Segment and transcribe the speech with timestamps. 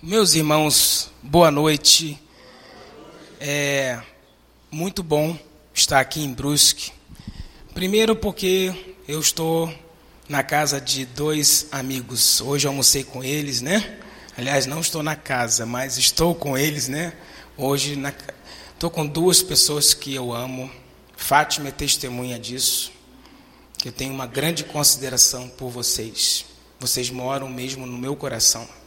[0.00, 2.16] Meus irmãos, boa noite.
[3.40, 4.00] É
[4.70, 5.36] muito bom
[5.74, 6.92] estar aqui em Brusque.
[7.74, 8.72] Primeiro porque
[9.08, 9.74] eu estou
[10.28, 12.40] na casa de dois amigos.
[12.40, 13.98] Hoje almocei com eles, né?
[14.36, 17.12] Aliás, não estou na casa, mas estou com eles, né?
[17.56, 18.14] Hoje na...
[18.74, 20.70] estou com duas pessoas que eu amo.
[21.16, 22.92] Fátima é testemunha disso.
[23.76, 26.44] Que eu tenho uma grande consideração por vocês.
[26.78, 28.77] Vocês moram mesmo no meu coração.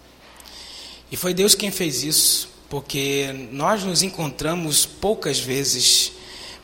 [1.12, 6.14] E foi Deus quem fez isso, porque nós nos encontramos poucas vezes,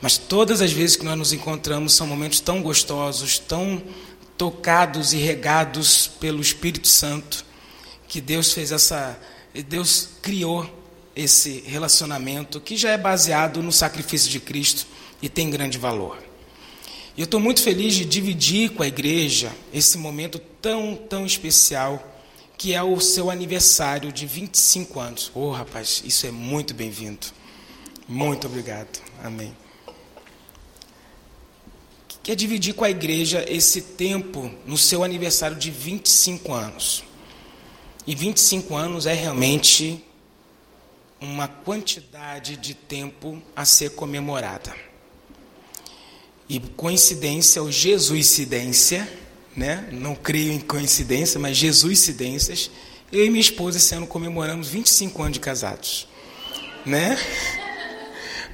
[0.00, 3.82] mas todas as vezes que nós nos encontramos são momentos tão gostosos, tão
[4.38, 7.44] tocados e regados pelo Espírito Santo,
[8.08, 9.20] que Deus fez essa,
[9.68, 10.66] Deus criou
[11.14, 14.86] esse relacionamento que já é baseado no sacrifício de Cristo
[15.20, 16.16] e tem grande valor.
[17.14, 22.07] E eu estou muito feliz de dividir com a igreja esse momento tão, tão especial
[22.58, 25.30] que é o seu aniversário de 25 anos.
[25.32, 27.28] Ô oh, rapaz, isso é muito bem-vindo.
[28.08, 29.00] Muito obrigado.
[29.22, 29.56] Amém.
[32.20, 37.04] Quer dividir com a igreja esse tempo no seu aniversário de 25 anos.
[38.04, 40.04] E 25 anos é realmente
[41.20, 44.74] uma quantidade de tempo a ser comemorada.
[46.48, 49.08] E coincidência ou jesuicidência
[49.58, 49.88] né?
[49.90, 52.70] Não creio em coincidência, mas Jesuscidências.
[53.10, 56.06] Eu e minha esposa esse ano comemoramos 25 anos de casados,
[56.86, 57.18] né?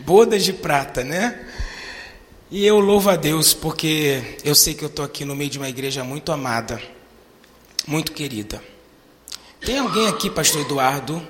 [0.00, 1.47] Bodas de prata, né?
[2.50, 5.58] E eu louvo a Deus porque eu sei que eu estou aqui no meio de
[5.58, 6.80] uma igreja muito amada,
[7.86, 8.62] muito querida.
[9.60, 11.27] Tem alguém aqui, Pastor Eduardo,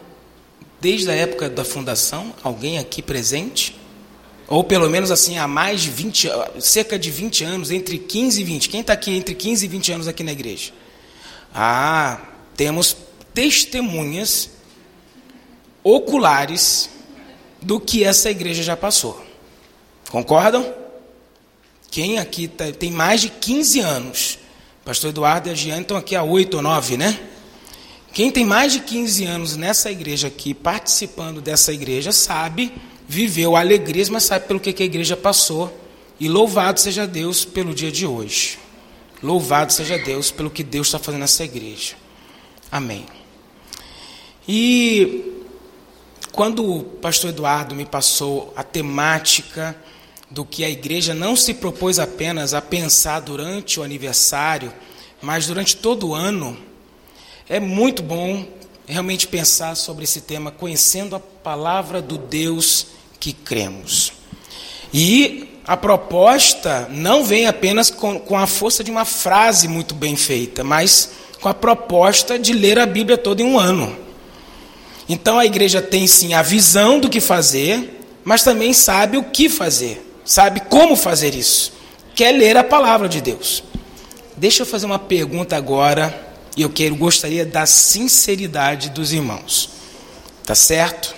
[0.80, 2.34] desde a época da fundação?
[2.42, 3.76] Alguém aqui presente?
[4.46, 6.28] Ou pelo menos assim, há mais de 20,
[6.60, 8.68] cerca de 20 anos, entre 15 e 20.
[8.68, 10.72] Quem está aqui entre 15 e 20 anos aqui na igreja?
[11.54, 12.20] Ah,
[12.56, 12.96] temos
[13.32, 14.50] testemunhas
[15.82, 16.90] oculares
[17.60, 19.24] do que essa igreja já passou.
[20.10, 20.74] Concordam?
[21.90, 24.38] Quem aqui tá, tem mais de 15 anos?
[24.84, 27.18] Pastor Eduardo e a Giane estão aqui há 8 ou 9, né?
[28.12, 32.72] Quem tem mais de 15 anos nessa igreja aqui, participando dessa igreja, sabe
[33.06, 35.80] viveu alegrias, mas sabe pelo que, a igreja passou.
[36.18, 38.58] E louvado seja Deus pelo dia de hoje.
[39.22, 41.94] Louvado seja Deus pelo que Deus está fazendo nessa igreja.
[42.70, 43.06] Amém.
[44.46, 45.32] E
[46.32, 49.76] quando o pastor Eduardo me passou a temática
[50.30, 54.72] do que a igreja não se propôs apenas a pensar durante o aniversário,
[55.22, 56.58] mas durante todo o ano,
[57.48, 58.46] é muito bom
[58.86, 62.86] realmente pensar sobre esse tema, conhecendo a palavra do Deus
[63.18, 64.12] que cremos.
[64.92, 70.14] E a proposta não vem apenas com, com a força de uma frase muito bem
[70.14, 73.96] feita, mas com a proposta de ler a Bíblia toda em um ano.
[75.08, 79.48] Então a igreja tem sim a visão do que fazer, mas também sabe o que
[79.48, 81.72] fazer, sabe como fazer isso.
[82.14, 83.64] Quer ler a palavra de Deus.
[84.36, 89.70] Deixa eu fazer uma pergunta agora, e eu quero gostaria da sinceridade dos irmãos.
[90.44, 91.14] Tá certo?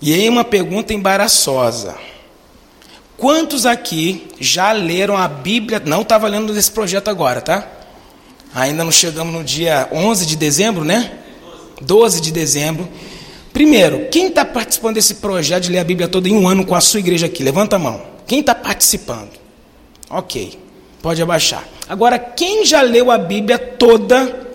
[0.00, 1.96] E aí uma pergunta embaraçosa.
[3.16, 5.82] Quantos aqui já leram a Bíblia?
[5.84, 7.68] Não estava lendo desse projeto agora, tá?
[8.54, 11.12] Ainda não chegamos no dia 11 de dezembro, né?
[11.82, 12.88] 12 de dezembro.
[13.52, 16.74] Primeiro, quem está participando desse projeto de ler a Bíblia toda em um ano com
[16.74, 17.42] a sua igreja aqui?
[17.42, 18.00] Levanta a mão.
[18.26, 19.32] Quem está participando?
[20.08, 20.58] Ok,
[21.02, 21.64] pode abaixar.
[21.90, 24.46] Agora, quem já leu a Bíblia toda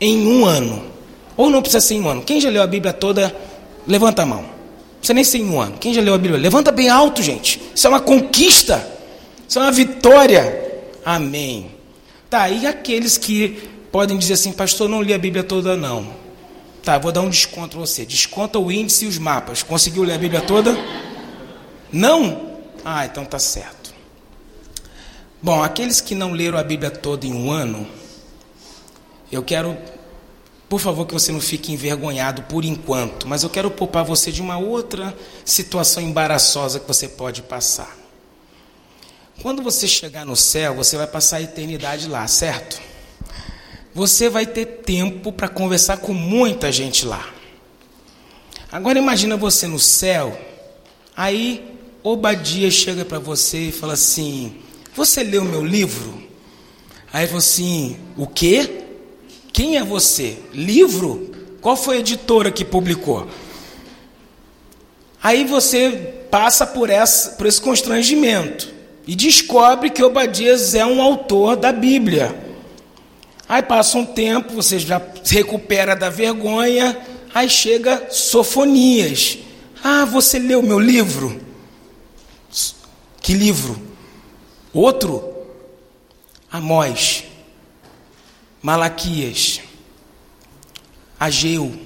[0.00, 0.82] em um ano?
[1.36, 2.22] Ou não precisa ser em um ano?
[2.22, 3.32] Quem já leu a Bíblia toda?
[3.86, 4.44] Levanta a mão.
[5.00, 5.78] Você nem tem um ano.
[5.78, 6.40] Quem já leu a Bíblia?
[6.40, 7.62] Levanta bem alto, gente.
[7.72, 8.84] Isso é uma conquista.
[9.48, 10.82] Isso é uma vitória.
[11.04, 11.70] Amém.
[12.28, 13.50] Tá, e aqueles que
[13.92, 16.08] podem dizer assim, pastor, não li a Bíblia toda, não.
[16.82, 18.04] Tá, vou dar um desconto para você.
[18.04, 19.62] Desconta o índice e os mapas.
[19.62, 20.76] Conseguiu ler a Bíblia toda?
[21.92, 22.48] Não?
[22.84, 23.77] Ah, então tá certo.
[25.40, 27.86] Bom, aqueles que não leram a Bíblia toda em um ano,
[29.30, 29.76] eu quero
[30.68, 34.42] por favor, que você não fique envergonhado por enquanto, mas eu quero poupar você de
[34.42, 37.96] uma outra situação embaraçosa que você pode passar.
[39.40, 42.78] Quando você chegar no céu, você vai passar a eternidade lá, certo?
[43.94, 47.26] Você vai ter tempo para conversar com muita gente lá.
[48.70, 50.38] Agora imagina você no céu,
[51.16, 54.60] aí Obadia chega para você e fala assim:
[54.98, 56.20] Você leu meu livro?
[57.12, 58.82] Aí você assim: O quê?
[59.52, 60.36] Quem é você?
[60.52, 61.30] Livro?
[61.60, 63.28] Qual foi a editora que publicou?
[65.22, 68.74] Aí você passa por, essa, por esse constrangimento
[69.06, 72.36] e descobre que Obadias é um autor da Bíblia.
[73.48, 76.98] Aí passa um tempo, você já se recupera da vergonha,
[77.32, 79.38] aí chega Sofonias.
[79.80, 81.40] Ah, você leu meu livro?
[83.20, 83.87] Que livro?
[84.78, 85.34] Outro?
[86.52, 87.24] Amós,
[88.62, 89.60] Malaquias,
[91.18, 91.76] Ageu.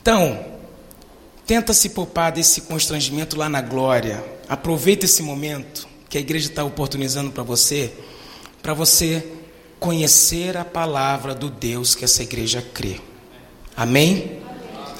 [0.00, 0.46] Então,
[1.44, 4.24] tenta se poupar desse constrangimento lá na glória.
[4.48, 7.92] Aproveita esse momento que a igreja está oportunizando para você,
[8.62, 9.26] para você
[9.80, 13.00] conhecer a palavra do Deus que essa igreja crê.
[13.76, 14.38] Amém?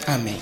[0.05, 0.41] Amém.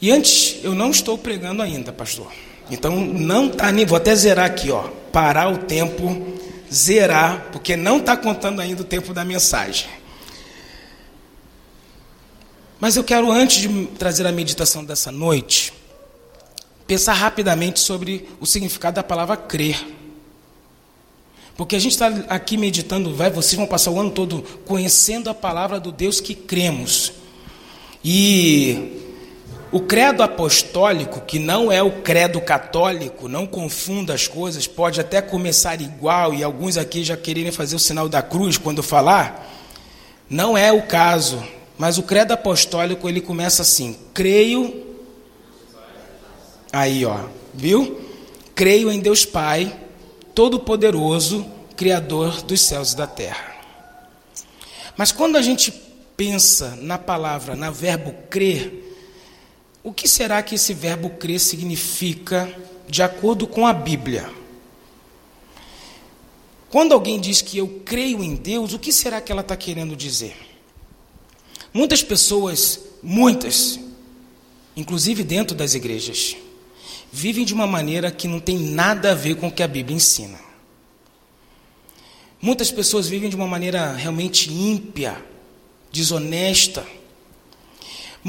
[0.00, 2.32] E antes, eu não estou pregando ainda, pastor.
[2.70, 4.82] Então não tá nem, vou até zerar aqui, ó,
[5.12, 6.36] parar o tempo,
[6.72, 9.88] zerar, porque não está contando ainda o tempo da mensagem.
[12.78, 15.72] Mas eu quero antes de trazer a meditação dessa noite,
[16.86, 19.84] pensar rapidamente sobre o significado da palavra crer.
[21.56, 25.34] Porque a gente está aqui meditando, vai, vocês vão passar o ano todo conhecendo a
[25.34, 27.12] palavra do Deus que cremos.
[28.04, 29.07] E
[29.70, 35.20] o credo apostólico, que não é o credo católico, não confunda as coisas, pode até
[35.20, 39.46] começar igual e alguns aqui já quererem fazer o sinal da cruz quando falar.
[40.28, 41.42] Não é o caso,
[41.76, 44.86] mas o credo apostólico ele começa assim: creio.
[46.72, 47.20] Aí, ó,
[47.52, 48.00] viu?
[48.54, 49.74] Creio em Deus Pai
[50.34, 51.44] Todo-Poderoso,
[51.76, 53.56] Criador dos céus e da terra.
[54.96, 55.72] Mas quando a gente
[56.16, 58.87] pensa na palavra, na verbo crer,
[59.88, 62.46] o que será que esse verbo crer significa
[62.86, 64.30] de acordo com a Bíblia?
[66.68, 69.96] Quando alguém diz que eu creio em Deus, o que será que ela está querendo
[69.96, 70.36] dizer?
[71.72, 73.80] Muitas pessoas, muitas,
[74.76, 76.36] inclusive dentro das igrejas,
[77.10, 79.96] vivem de uma maneira que não tem nada a ver com o que a Bíblia
[79.96, 80.38] ensina.
[82.42, 85.16] Muitas pessoas vivem de uma maneira realmente ímpia,
[85.90, 86.86] desonesta.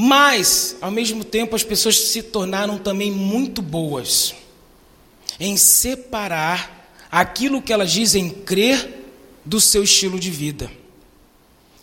[0.01, 4.33] Mas, ao mesmo tempo, as pessoas se tornaram também muito boas
[5.37, 9.09] em separar aquilo que elas dizem crer
[9.43, 10.71] do seu estilo de vida.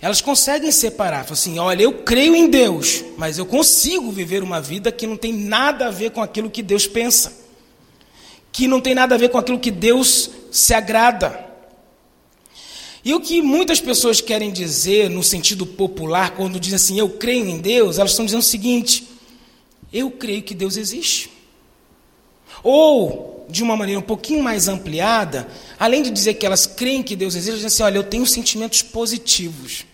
[0.00, 4.90] Elas conseguem separar, assim: olha, eu creio em Deus, mas eu consigo viver uma vida
[4.90, 7.34] que não tem nada a ver com aquilo que Deus pensa,
[8.50, 11.45] que não tem nada a ver com aquilo que Deus se agrada.
[13.06, 17.46] E o que muitas pessoas querem dizer no sentido popular, quando dizem assim, eu creio
[17.46, 19.06] em Deus, elas estão dizendo o seguinte:
[19.92, 21.30] eu creio que Deus existe.
[22.64, 25.46] Ou, de uma maneira um pouquinho mais ampliada,
[25.78, 28.26] além de dizer que elas creem que Deus existe, elas dizem assim: olha, eu tenho
[28.26, 29.86] sentimentos positivos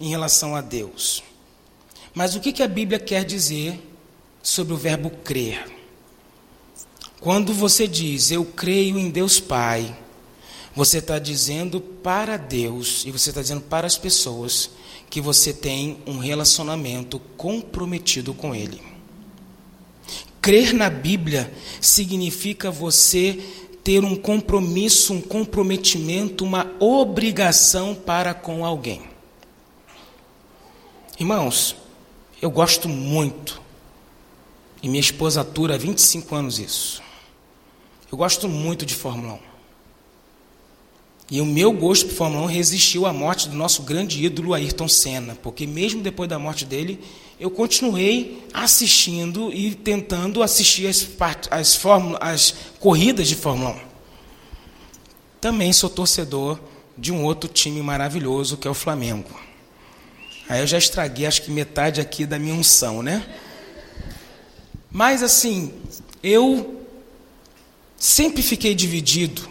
[0.00, 1.22] em relação a Deus.
[2.12, 3.80] Mas o que, a Bíblia quer dizer
[4.42, 5.64] sobre o verbo crer?
[7.20, 9.96] Quando você diz, eu creio em Deus Pai,
[10.74, 14.70] você está dizendo para Deus e você está dizendo para as pessoas
[15.10, 18.80] que você tem um relacionamento comprometido com Ele.
[20.40, 23.38] Crer na Bíblia significa você
[23.84, 29.02] ter um compromisso, um comprometimento, uma obrigação para com alguém.
[31.18, 31.76] Irmãos,
[32.40, 33.60] eu gosto muito,
[34.82, 37.02] e minha esposa atura há 25 anos isso.
[38.10, 39.51] Eu gosto muito de Fórmula 1.
[41.32, 44.86] E o meu gosto por Fórmula 1 resistiu à morte do nosso grande ídolo Ayrton
[44.86, 47.00] Senna, porque mesmo depois da morte dele,
[47.40, 51.08] eu continuei assistindo e tentando assistir as,
[51.50, 53.80] as, fórmula, as corridas de Fórmula 1.
[55.40, 56.60] Também sou torcedor
[56.98, 59.30] de um outro time maravilhoso, que é o Flamengo.
[60.50, 63.26] Aí eu já estraguei, acho que metade aqui da minha unção, né?
[64.90, 65.72] Mas assim,
[66.22, 66.84] eu
[67.96, 69.50] sempre fiquei dividido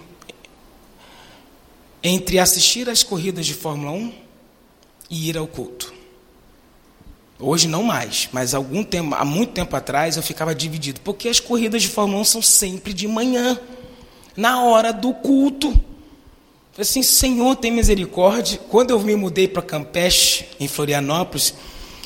[2.04, 4.14] entre assistir às corridas de Fórmula 1
[5.10, 5.94] e ir ao culto.
[7.40, 11.40] Hoje não mais, mas algum tempo, há muito tempo atrás eu ficava dividido, porque as
[11.40, 13.60] corridas de Fórmula 1 são sempre de manhã,
[14.38, 15.70] na hora do culto.
[16.72, 18.60] Falei assim, Senhor, tem misericórdia.
[18.70, 21.54] Quando eu me mudei para Campeche, em Florianópolis,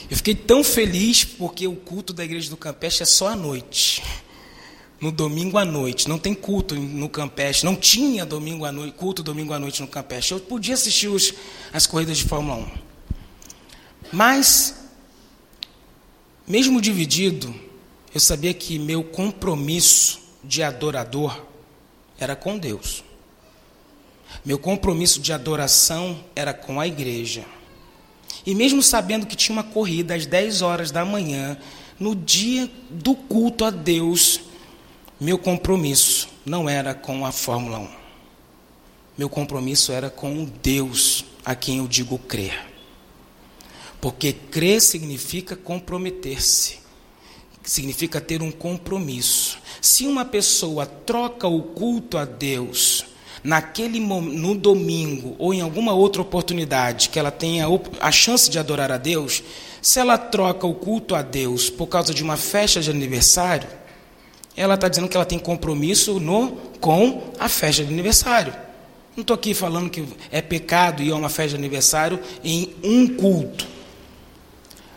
[0.10, 4.02] eu fiquei tão feliz porque o culto da igreja do Campeche é só à noite.
[5.06, 6.10] No domingo à noite.
[6.10, 7.64] Não tem culto no Campeche.
[7.64, 10.34] Não tinha domingo à noite, culto domingo à noite no Campeche.
[10.34, 11.32] Eu podia assistir os,
[11.72, 12.68] as corridas de Fórmula 1.
[14.12, 14.76] Mas,
[16.48, 17.54] mesmo dividido,
[18.16, 21.40] eu sabia que meu compromisso de adorador
[22.18, 23.04] era com Deus.
[24.44, 27.46] Meu compromisso de adoração era com a igreja.
[28.44, 31.60] E mesmo sabendo que tinha uma corrida às 10 horas da manhã,
[32.00, 34.42] no dia do culto a Deus,
[35.20, 37.88] meu compromisso não era com a Fórmula 1.
[39.18, 42.68] Meu compromisso era com Deus a quem eu digo crer.
[44.02, 46.80] Porque crer significa comprometer-se,
[47.64, 49.58] significa ter um compromisso.
[49.82, 53.06] Se uma pessoa troca o culto a Deus
[53.42, 57.68] naquele no domingo ou em alguma outra oportunidade que ela tenha
[58.02, 59.42] a chance de adorar a Deus,
[59.82, 63.85] se ela troca o culto a Deus por causa de uma festa de aniversário,
[64.56, 68.54] ela está dizendo que ela tem compromisso no, com a festa de aniversário.
[69.16, 73.08] Não estou aqui falando que é pecado ir a uma festa de aniversário em um
[73.16, 73.68] culto.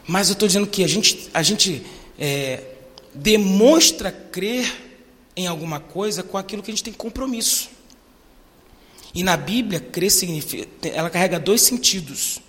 [0.07, 1.85] Mas eu estou dizendo que a gente, a gente
[2.19, 2.62] é,
[3.15, 4.71] demonstra crer
[5.37, 7.71] em alguma coisa com aquilo que a gente tem compromisso.
[9.15, 12.41] E na Bíblia, crer significa, ela carrega dois sentidos: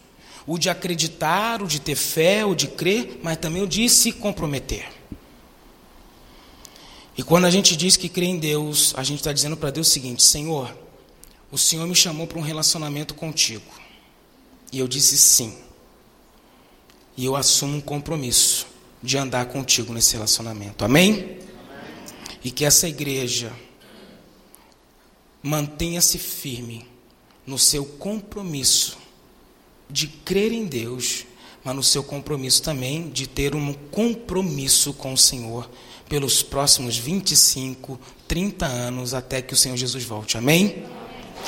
[0.45, 4.11] o de acreditar, o de ter fé, o de crer, mas também o de se
[4.11, 4.98] comprometer.
[7.19, 9.89] E quando a gente diz que crê em Deus, a gente está dizendo para Deus
[9.89, 10.73] o seguinte: Senhor,
[11.51, 13.69] o Senhor me chamou para um relacionamento contigo.
[14.71, 15.53] E eu disse sim.
[17.17, 18.67] E eu assumo um compromisso
[19.03, 20.85] de andar contigo nesse relacionamento.
[20.85, 21.11] Amém?
[21.11, 21.39] Amém.
[22.41, 23.51] E que essa igreja
[25.43, 26.87] mantenha-se firme
[27.45, 28.97] no seu compromisso
[29.89, 31.25] de crer em Deus,
[31.65, 35.69] mas no seu compromisso também de ter um compromisso com o Senhor
[36.09, 40.37] pelos próximos 25, 30 anos até que o Senhor Jesus volte.
[40.37, 40.83] Amém?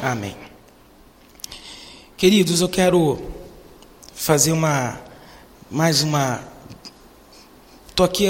[0.01, 0.37] Amém.
[2.15, 3.19] Queridos, eu quero
[4.13, 5.01] fazer uma
[5.69, 6.43] mais uma
[7.89, 8.27] estou aqui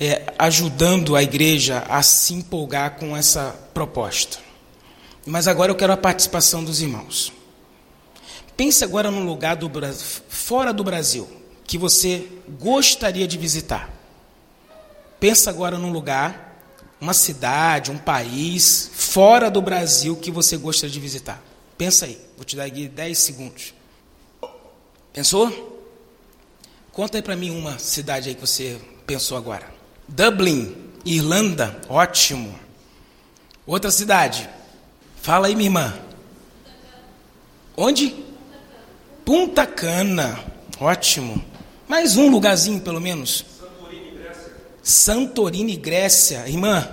[0.00, 4.38] é, ajudando a igreja a se empolgar com essa proposta.
[5.26, 7.32] Mas agora eu quero a participação dos irmãos.
[8.56, 9.70] Pense agora num lugar do,
[10.28, 11.28] fora do Brasil
[11.66, 12.28] que você
[12.60, 13.90] gostaria de visitar.
[15.24, 16.54] Pensa agora num lugar,
[17.00, 21.42] uma cidade, um país fora do Brasil que você gostaria de visitar.
[21.78, 23.72] Pensa aí, vou te dar aqui 10 segundos.
[25.14, 25.82] Pensou?
[26.92, 29.66] Conta aí para mim uma cidade aí que você pensou agora.
[30.06, 30.76] Dublin,
[31.06, 32.60] Irlanda, ótimo.
[33.66, 34.46] Outra cidade.
[35.22, 35.98] Fala aí, minha irmã.
[37.74, 38.14] Onde?
[39.24, 40.38] Punta Cana.
[40.78, 41.42] Ótimo.
[41.88, 43.53] Mais um lugarzinho, pelo menos.
[44.84, 46.46] Santorini, Grécia.
[46.46, 46.86] Irmã.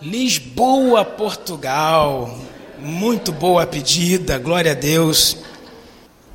[0.00, 2.38] Lisboa, Portugal.
[2.78, 4.38] Muito boa pedida.
[4.38, 5.36] Glória a Deus.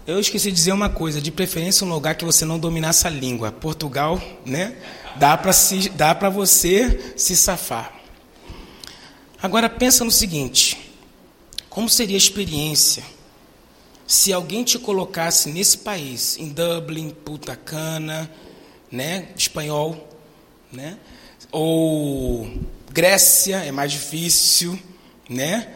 [0.05, 3.09] Eu esqueci de dizer uma coisa, de preferência um lugar que você não dominasse a
[3.09, 3.51] língua.
[3.51, 4.75] Portugal, né?
[5.15, 5.51] Dá para
[5.95, 7.93] dá para você se safar.
[9.41, 10.93] Agora pensa no seguinte:
[11.67, 13.03] como seria a experiência
[14.05, 18.31] se alguém te colocasse nesse país, em Dublin, Punta Cana,
[18.91, 20.07] né, espanhol,
[20.71, 20.97] né,
[21.51, 22.49] ou
[22.91, 24.77] Grécia, é mais difícil,
[25.29, 25.73] né?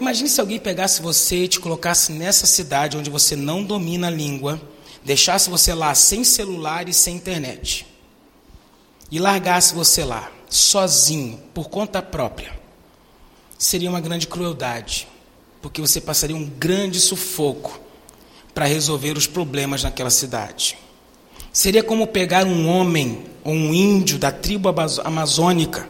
[0.00, 4.10] Imagine se alguém pegasse você e te colocasse nessa cidade onde você não domina a
[4.10, 4.60] língua,
[5.04, 7.86] deixasse você lá sem celular e sem internet,
[9.10, 12.64] e largasse você lá, sozinho, por conta própria
[13.58, 15.08] seria uma grande crueldade,
[15.62, 17.80] porque você passaria um grande sufoco
[18.52, 20.76] para resolver os problemas naquela cidade.
[21.54, 24.68] Seria como pegar um homem ou um índio da tribo
[25.04, 25.88] amazônica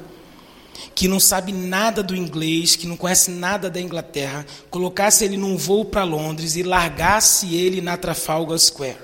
[0.94, 5.56] que não sabe nada do inglês, que não conhece nada da Inglaterra, colocasse ele num
[5.56, 8.98] voo para Londres e largasse ele na Trafalgar Square,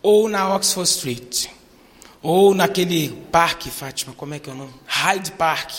[0.00, 1.46] ou na Oxford Street,
[2.22, 4.72] ou naquele parque, Fátima, como é que é o nome?
[4.86, 5.72] Hyde Park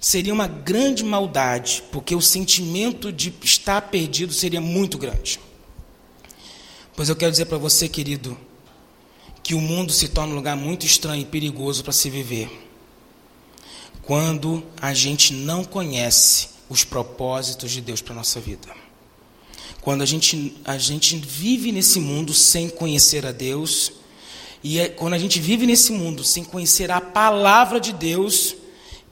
[0.00, 5.38] seria uma grande maldade, porque o sentimento de estar perdido seria muito grande.
[6.96, 8.36] Pois eu quero dizer para você, querido,
[9.46, 12.50] que o mundo se torna um lugar muito estranho e perigoso para se viver.
[14.02, 18.66] Quando a gente não conhece os propósitos de Deus para a nossa vida.
[19.82, 23.92] Quando a gente, a gente vive nesse mundo sem conhecer a Deus,
[24.64, 28.56] e é, quando a gente vive nesse mundo sem conhecer a palavra de Deus,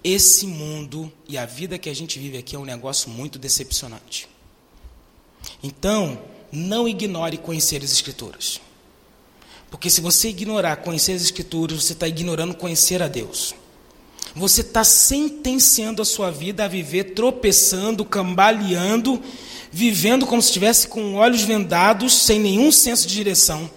[0.03, 4.29] esse mundo e a vida que a gente vive aqui é um negócio muito decepcionante.
[5.62, 8.61] Então, não ignore conhecer as Escrituras.
[9.75, 13.57] Porque se você ignorar conhecer as Escrituras, você está ignorando conhecer a Deus.
[14.33, 19.21] Você está sentenciando a sua vida a viver tropeçando, cambaleando,
[19.73, 23.69] vivendo como se estivesse com olhos vendados, sem nenhum senso de direção.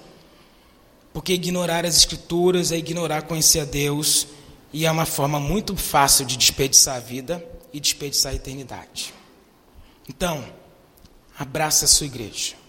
[1.11, 4.27] Porque ignorar as Escrituras é ignorar conhecer a Deus
[4.71, 9.15] e é uma forma muito fácil de desperdiçar a vida e desperdiçar a eternidade.
[10.07, 10.45] Então,
[11.39, 12.66] abraça a sua igreja.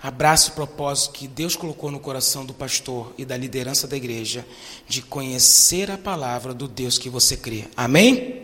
[0.00, 4.46] Abraça o propósito que Deus colocou no coração do pastor e da liderança da igreja
[4.86, 7.64] de conhecer a palavra do Deus que você crê.
[7.76, 8.42] Amém?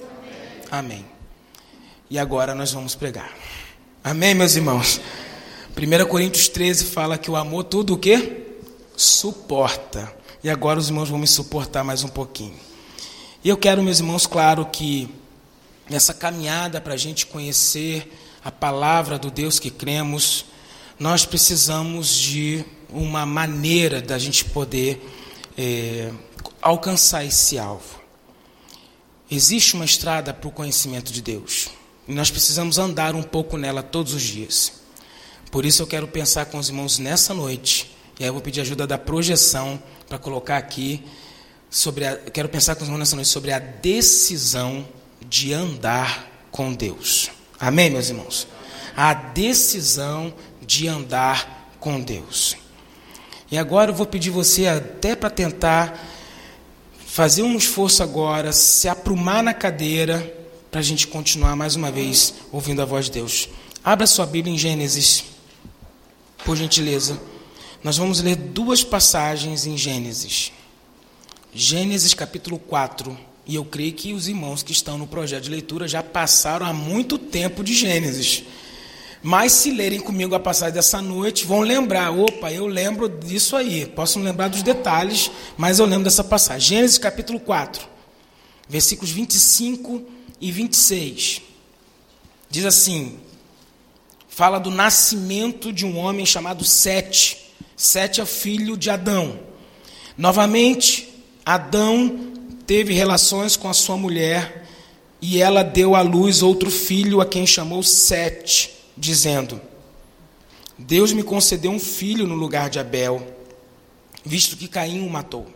[0.70, 0.96] Amém.
[0.96, 1.04] Amém.
[2.10, 3.32] e agora nós vamos pregar.
[4.02, 5.00] Amém, meus irmãos?
[5.76, 8.46] 1 Coríntios 13 fala que o amor tudo o quê?
[8.96, 10.12] Suporta.
[10.42, 12.54] E agora os irmãos vão me suportar mais um pouquinho.
[13.42, 15.08] E eu quero, meus irmãos, claro que
[15.88, 18.12] nessa caminhada para a gente conhecer
[18.44, 20.46] a palavra do Deus que cremos,
[20.98, 25.04] nós precisamos de uma maneira da gente poder
[25.58, 26.12] é,
[26.62, 28.00] alcançar esse alvo.
[29.30, 31.68] Existe uma estrada para o conhecimento de Deus.
[32.06, 34.72] E nós precisamos andar um pouco nela todos os dias.
[35.50, 37.90] Por isso eu quero pensar com os irmãos nessa noite.
[38.18, 41.02] E aí eu vou pedir ajuda da projeção para colocar aqui
[41.70, 44.86] sobre a, quero pensar com os irmãos nessa noite sobre a decisão
[45.28, 47.30] de andar com Deus.
[47.58, 48.46] Amém, meus irmãos?
[48.96, 50.32] A decisão
[50.66, 52.56] de andar com Deus.
[53.50, 55.98] E agora eu vou pedir você até para tentar
[57.06, 60.34] fazer um esforço agora, se aprumar na cadeira
[60.70, 63.48] para a gente continuar mais uma vez ouvindo a voz de Deus.
[63.84, 65.24] Abra sua Bíblia em Gênesis,
[66.44, 67.20] por gentileza.
[67.84, 70.50] Nós vamos ler duas passagens em Gênesis.
[71.54, 73.16] Gênesis capítulo 4.
[73.46, 76.72] E eu creio que os irmãos que estão no projeto de leitura já passaram há
[76.72, 78.42] muito tempo de Gênesis.
[79.26, 83.86] Mas se lerem comigo a passagem dessa noite, vão lembrar, opa, eu lembro disso aí.
[83.86, 86.76] Posso não lembrar dos detalhes, mas eu lembro dessa passagem.
[86.76, 87.88] Gênesis capítulo 4,
[88.68, 90.02] versículos 25
[90.38, 91.40] e 26.
[92.50, 93.18] Diz assim:
[94.28, 97.50] fala do nascimento de um homem chamado Sete.
[97.74, 99.40] Sete é filho de Adão.
[100.18, 101.08] Novamente,
[101.46, 102.30] Adão
[102.66, 104.66] teve relações com a sua mulher
[105.22, 109.60] e ela deu à luz outro filho a quem chamou Sete, dizendo:
[110.78, 113.26] Deus me concedeu um filho no lugar de Abel,
[114.24, 115.46] visto que Caim o matou.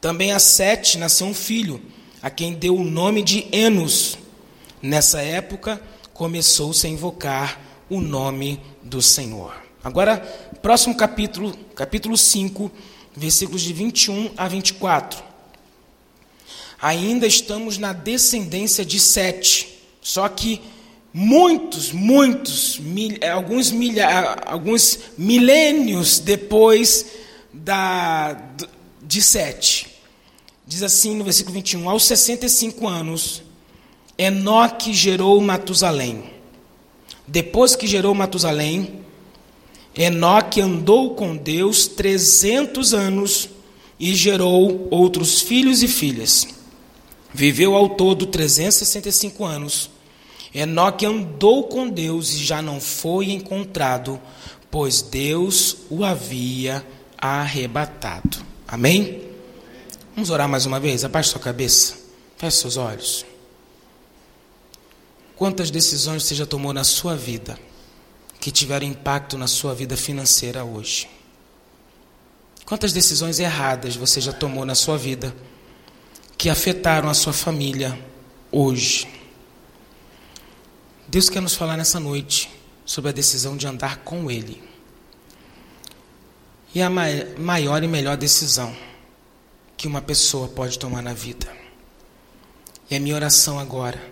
[0.00, 1.80] Também a Sete nasceu um filho
[2.20, 4.18] a quem deu o nome de Enos.
[4.80, 5.80] Nessa época,
[6.12, 9.54] começou-se a invocar o nome do Senhor.
[9.82, 10.18] Agora,
[10.62, 12.70] próximo capítulo, capítulo 5,
[13.14, 15.22] versículos de 21 a 24.
[16.80, 20.60] Ainda estamos na descendência de Sete, só que
[21.12, 27.06] muitos, muitos, mil, alguns, milha, alguns milênios depois
[27.52, 28.40] da,
[29.02, 29.88] de Sete.
[30.66, 33.42] Diz assim no versículo 21: Aos 65 anos,
[34.16, 36.24] Enoque gerou Matusalém.
[37.26, 39.00] Depois que gerou Matusalém,
[39.94, 43.48] Enoque andou com Deus 300 anos
[44.00, 46.48] e gerou outros filhos e filhas.
[47.32, 49.90] Viveu ao todo 365 anos.
[50.54, 54.20] Enoque andou com Deus e já não foi encontrado,
[54.70, 56.86] pois Deus o havia
[57.16, 58.38] arrebatado.
[58.68, 59.22] Amém?
[60.14, 61.04] Vamos orar mais uma vez?
[61.04, 61.96] Abaixe sua cabeça.
[62.36, 63.24] Feche seus olhos.
[65.36, 67.58] Quantas decisões você já tomou na sua vida
[68.38, 71.08] que tiveram impacto na sua vida financeira hoje?
[72.66, 75.34] Quantas decisões erradas você já tomou na sua vida
[76.36, 77.98] que afetaram a sua família
[78.50, 79.21] hoje?
[81.12, 82.48] Deus quer nos falar nessa noite
[82.86, 84.62] sobre a decisão de andar com Ele.
[86.74, 88.74] E a maior e melhor decisão
[89.76, 91.54] que uma pessoa pode tomar na vida.
[92.90, 94.02] E a minha oração agora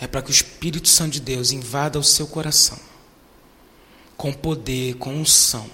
[0.00, 2.78] é para que o Espírito Santo de Deus invada o seu coração
[4.16, 5.68] com poder, com unção.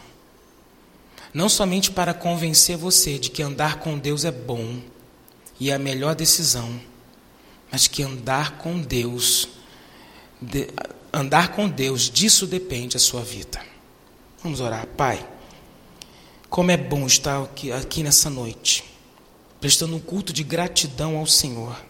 [1.33, 4.83] Não somente para convencer você de que andar com Deus é bom
[5.61, 6.81] e é a melhor decisão,
[7.70, 9.62] mas que andar com Deus,
[10.42, 10.68] de,
[11.12, 13.61] andar com Deus, disso depende a sua vida.
[14.42, 15.26] Vamos orar, Pai.
[16.50, 18.92] Como é bom estar aqui, aqui nessa noite
[19.62, 21.81] prestando um culto de gratidão ao Senhor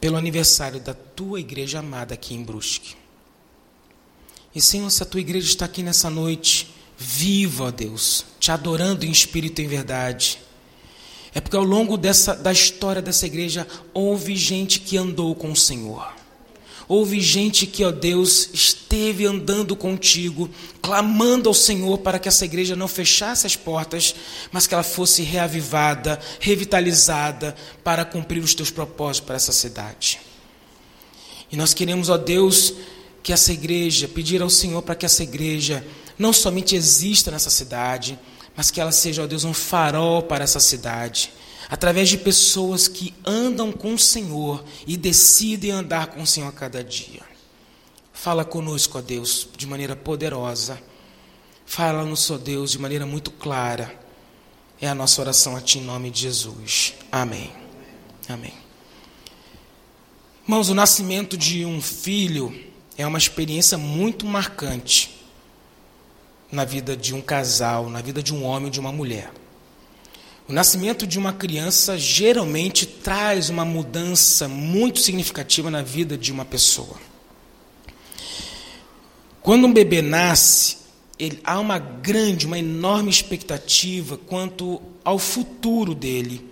[0.00, 2.94] pelo aniversário da tua igreja amada aqui em Brusque.
[4.54, 9.04] E Senhor, se a tua igreja está aqui nessa noite, viva, ó Deus, te adorando
[9.04, 10.38] em espírito e em verdade.
[11.34, 15.56] É porque ao longo dessa, da história dessa igreja houve gente que andou com o
[15.56, 16.14] Senhor.
[16.88, 22.74] Houve gente que, ó Deus, esteve andando contigo, clamando ao Senhor para que essa igreja
[22.76, 24.14] não fechasse as portas,
[24.50, 30.20] mas que ela fosse reavivada, revitalizada para cumprir os teus propósitos para essa cidade.
[31.50, 32.74] E nós queremos, ó Deus,
[33.22, 35.86] que essa igreja, pedir ao Senhor para que essa igreja
[36.18, 38.18] não somente exista nessa cidade,
[38.56, 41.32] mas que ela seja, ó Deus, um farol para essa cidade
[41.72, 46.52] através de pessoas que andam com o Senhor e decidem andar com o Senhor a
[46.52, 47.22] cada dia.
[48.12, 50.78] Fala conosco, ó Deus, de maneira poderosa.
[51.64, 53.98] Fala-nos, ó Deus, de maneira muito clara.
[54.82, 56.92] É a nossa oração a Ti em nome de Jesus.
[57.10, 57.50] Amém.
[58.28, 58.52] Amém.
[60.44, 62.54] Irmãos, o nascimento de um filho
[62.98, 65.24] é uma experiência muito marcante
[66.50, 69.32] na vida de um casal, na vida de um homem ou de uma mulher.
[70.48, 76.44] O nascimento de uma criança geralmente traz uma mudança muito significativa na vida de uma
[76.44, 76.96] pessoa.
[79.40, 80.78] Quando um bebê nasce,
[81.18, 86.50] ele, há uma grande, uma enorme expectativa quanto ao futuro dele.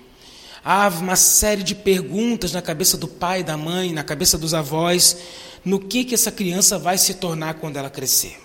[0.65, 5.17] Há uma série de perguntas na cabeça do pai, da mãe, na cabeça dos avós,
[5.65, 8.39] no que, que essa criança vai se tornar quando ela crescer.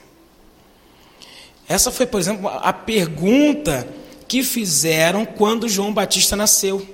[1.68, 3.88] Essa foi, por exemplo, a pergunta
[4.28, 6.86] que fizeram quando João Batista nasceu.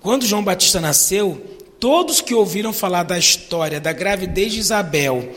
[0.00, 5.34] Quando João Batista nasceu, todos que ouviram falar da história da gravidez de Isabel,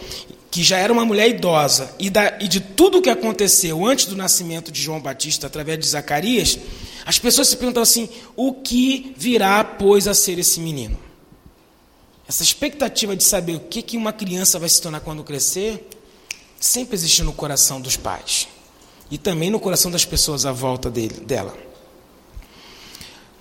[0.49, 4.05] que já era uma mulher idosa, e, da, e de tudo o que aconteceu antes
[4.05, 6.59] do nascimento de João Batista através de Zacarias,
[7.05, 10.99] as pessoas se perguntam assim: o que virá, pois, a ser esse menino?
[12.27, 15.89] Essa expectativa de saber o que, que uma criança vai se tornar quando crescer,
[16.59, 18.47] sempre existe no coração dos pais
[19.11, 21.55] e também no coração das pessoas à volta dele, dela.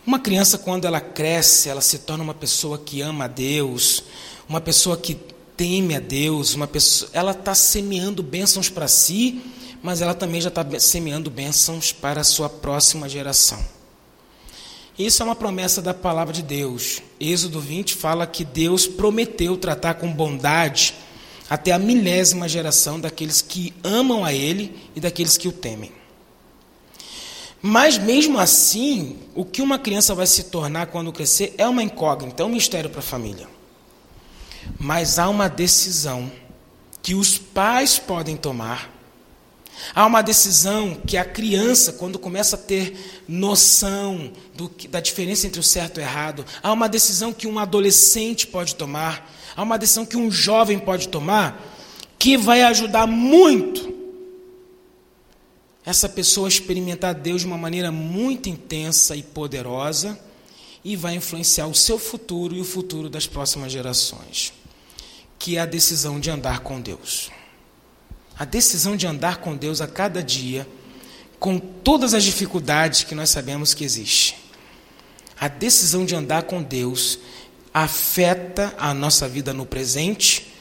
[0.04, 4.02] Uma criança, quando ela cresce, ela se torna uma pessoa que ama a Deus,
[4.48, 5.14] uma pessoa que
[5.56, 9.40] teme a Deus, uma pessoa, ela está semeando bênçãos para si,
[9.83, 13.64] mas ela também já está semeando bênçãos para a sua próxima geração.
[14.98, 17.00] Isso é uma promessa da palavra de Deus.
[17.18, 20.94] Êxodo 20 fala que Deus prometeu tratar com bondade
[21.50, 25.90] até a milésima geração daqueles que amam a Ele e daqueles que o temem.
[27.60, 32.44] Mas mesmo assim, o que uma criança vai se tornar quando crescer é uma incógnita,
[32.44, 33.48] é um mistério para a família.
[34.78, 36.30] Mas há uma decisão
[37.02, 38.88] que os pais podem tomar.
[39.94, 45.58] Há uma decisão que a criança, quando começa a ter noção do, da diferença entre
[45.58, 49.77] o certo e o errado, há uma decisão que um adolescente pode tomar Há uma
[49.77, 51.62] decisão que um jovem pode tomar
[52.18, 53.94] que vai ajudar muito
[55.85, 60.18] essa pessoa a experimentar Deus de uma maneira muito intensa e poderosa
[60.83, 64.55] e vai influenciar o seu futuro e o futuro das próximas gerações,
[65.38, 67.31] que é a decisão de andar com Deus.
[68.38, 70.66] A decisão de andar com Deus a cada dia,
[71.38, 74.38] com todas as dificuldades que nós sabemos que existe.
[75.38, 77.18] A decisão de andar com Deus
[77.72, 80.52] afeta a nossa vida no presente,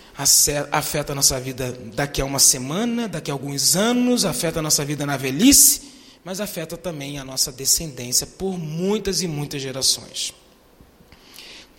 [0.71, 4.83] afeta a nossa vida daqui a uma semana, daqui a alguns anos, afeta a nossa
[4.83, 5.89] vida na velhice,
[6.23, 10.33] mas afeta também a nossa descendência por muitas e muitas gerações.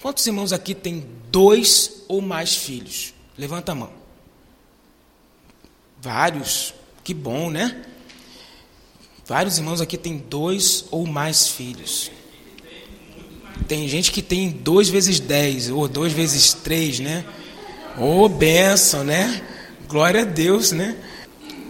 [0.00, 3.12] Quantos irmãos aqui têm dois ou mais filhos?
[3.36, 3.92] Levanta a mão.
[6.00, 6.74] Vários.
[7.04, 7.84] Que bom, né?
[9.26, 12.10] Vários irmãos aqui têm dois ou mais filhos.
[13.66, 17.24] Tem gente que tem dois vezes dez, ou dois vezes três, né?
[17.98, 19.42] Ô, oh, benção, né?
[19.88, 20.96] Glória a Deus, né?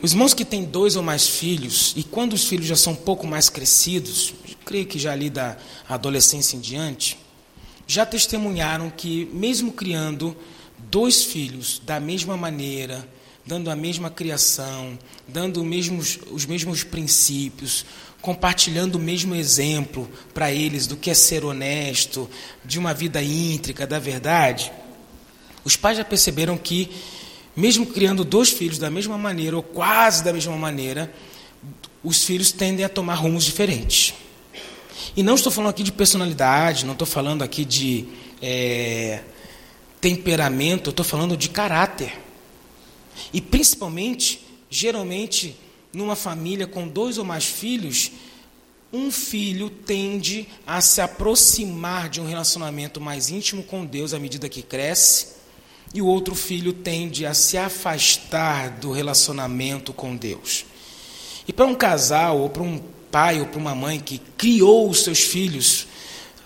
[0.02, 2.96] Os irmãos que têm dois ou mais filhos, e quando os filhos já são um
[2.96, 4.32] pouco mais crescidos,
[4.64, 7.18] creio que já ali da adolescência em diante,
[7.86, 10.36] já testemunharam que, mesmo criando
[10.90, 13.06] dois filhos da mesma maneira,
[13.44, 17.84] dando a mesma criação, dando mesmos, os mesmos princípios,
[18.20, 22.28] compartilhando o mesmo exemplo para eles do que é ser honesto,
[22.64, 24.72] de uma vida íntrica, da verdade,
[25.64, 26.90] os pais já perceberam que,
[27.56, 31.12] mesmo criando dois filhos da mesma maneira, ou quase da mesma maneira,
[32.02, 34.14] os filhos tendem a tomar rumos diferentes.
[35.16, 38.06] E não estou falando aqui de personalidade, não estou falando aqui de
[38.40, 39.22] é,
[40.00, 42.18] temperamento, estou falando de caráter.
[43.32, 45.56] E principalmente, geralmente,
[45.92, 48.12] numa família com dois ou mais filhos,
[48.92, 54.48] um filho tende a se aproximar de um relacionamento mais íntimo com Deus à medida
[54.48, 55.40] que cresce,
[55.92, 60.64] e o outro filho tende a se afastar do relacionamento com Deus.
[61.46, 65.02] E para um casal, ou para um pai ou para uma mãe que criou os
[65.02, 65.86] seus filhos,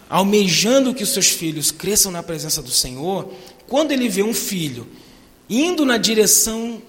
[0.09, 3.31] almejando que os seus filhos cresçam na presença do Senhor,
[3.67, 4.87] quando ele vê um filho
[5.49, 6.81] indo na direção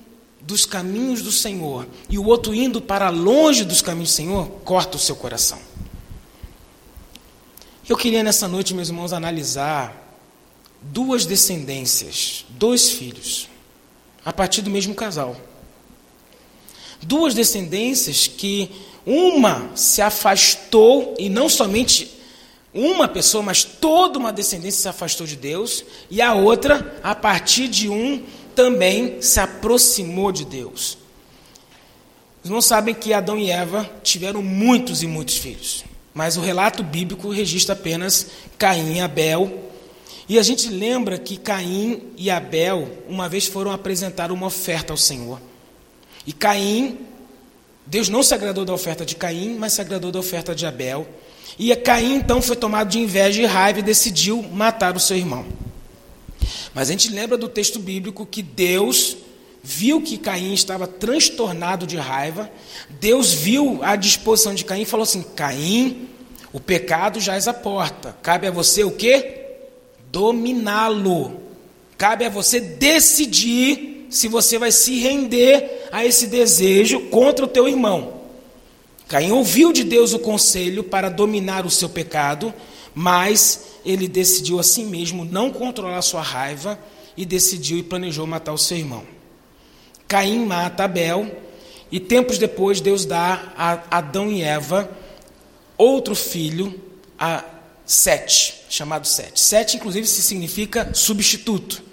[0.46, 4.96] dos caminhos do Senhor e o outro indo para longe dos caminhos do Senhor, corta
[4.96, 5.60] o seu coração.
[7.88, 10.06] Eu queria nessa noite, meus irmãos, analisar
[10.82, 13.50] duas descendências, dois filhos,
[14.24, 15.36] a partir do mesmo casal.
[17.02, 18.72] Duas descendências que
[19.06, 22.12] uma se afastou, e não somente
[22.74, 27.68] uma pessoa, mas toda uma descendência se afastou de Deus, e a outra, a partir
[27.68, 28.24] de um
[28.56, 30.98] também se aproximou de Deus.
[32.44, 36.84] Os irmãos sabem que Adão e Eva tiveram muitos e muitos filhos, mas o relato
[36.84, 39.72] bíblico registra apenas Caim e Abel.
[40.30, 44.98] E a gente lembra que Caim e Abel uma vez foram apresentar uma oferta ao
[44.98, 45.42] Senhor.
[46.26, 47.00] E Caim,
[47.86, 51.08] Deus não se agradou da oferta de Caim, mas se agradou da oferta de Abel.
[51.58, 55.46] E Caim então foi tomado de inveja e raiva e decidiu matar o seu irmão.
[56.74, 59.18] Mas a gente lembra do texto bíblico que Deus
[59.64, 62.50] viu que Caim estava transtornado de raiva.
[62.90, 66.10] Deus viu a disposição de Caim e falou assim: Caim,
[66.54, 68.16] o pecado já é a porta.
[68.22, 69.42] Cabe a você o quê?
[70.12, 71.42] Dominá-lo.
[71.98, 77.68] Cabe a você decidir se você vai se render a esse desejo contra o teu
[77.68, 78.14] irmão.
[79.08, 82.54] Caim ouviu de Deus o conselho para dominar o seu pecado,
[82.94, 86.80] mas ele decidiu a si mesmo não controlar sua raiva
[87.16, 89.04] e decidiu e planejou matar o seu irmão.
[90.08, 91.44] Caim mata Abel
[91.92, 94.90] e tempos depois Deus dá a Adão e Eva
[95.78, 96.82] outro filho,
[97.18, 97.44] a
[97.86, 99.40] Sete, chamado Sete.
[99.40, 101.84] Sete, inclusive, significa substituto,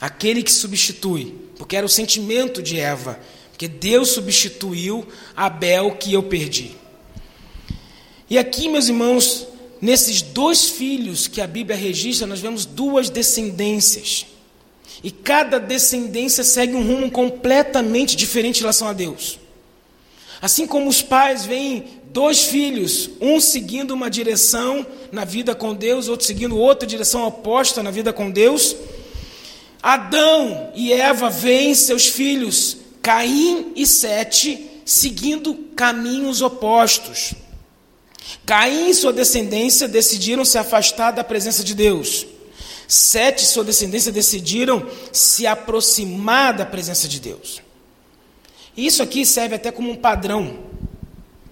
[0.00, 3.20] aquele que substitui, porque era o sentimento de Eva,
[3.50, 6.74] porque Deus substituiu Abel que eu perdi.
[8.30, 9.46] E aqui, meus irmãos,
[9.80, 14.26] Nesses dois filhos que a Bíblia registra, nós vemos duas descendências.
[15.04, 19.38] E cada descendência segue um rumo completamente diferente em relação a Deus.
[20.40, 26.08] Assim como os pais veem dois filhos, um seguindo uma direção na vida com Deus,
[26.08, 28.74] outro seguindo outra direção oposta na vida com Deus,
[29.82, 37.34] Adão e Eva veem seus filhos, Caim e Sete, seguindo caminhos opostos.
[38.44, 42.26] Caim e sua descendência decidiram se afastar da presença de Deus.
[42.88, 47.60] Sete e sua descendência decidiram se aproximar da presença de Deus.
[48.76, 50.58] Isso aqui serve até como um padrão